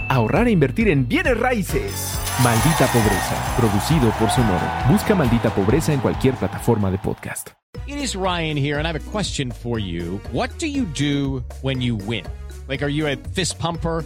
ahorrar 0.07 0.47
e 0.47 0.51
invertir 0.51 0.87
en 0.87 1.07
bienes 1.07 1.35
raíces. 1.39 2.19
Maldita 2.43 2.85
Pobreza, 2.85 3.55
producido 3.57 4.11
por 4.19 4.29
Sonoro. 4.29 4.67
Busca 4.87 5.15
Maldita 5.15 5.49
Pobreza 5.49 5.93
en 5.93 5.99
cualquier 5.99 6.35
plataforma 6.35 6.91
de 6.91 6.99
podcast. 6.99 7.49
It 7.87 7.97
is 7.97 8.15
Ryan 8.15 8.55
here, 8.55 8.77
and 8.77 8.85
I 8.85 8.91
have 8.91 9.01
a 9.01 9.11
question 9.11 9.51
for 9.51 9.79
you. 9.79 10.21
What 10.31 10.51
do 10.59 10.67
you 10.67 10.85
do 10.93 11.43
when 11.63 11.81
you 11.81 11.95
win? 11.95 12.25
Like, 12.67 12.83
are 12.83 12.91
you 12.91 13.07
a 13.07 13.15
fist 13.33 13.57
pumper? 13.57 14.05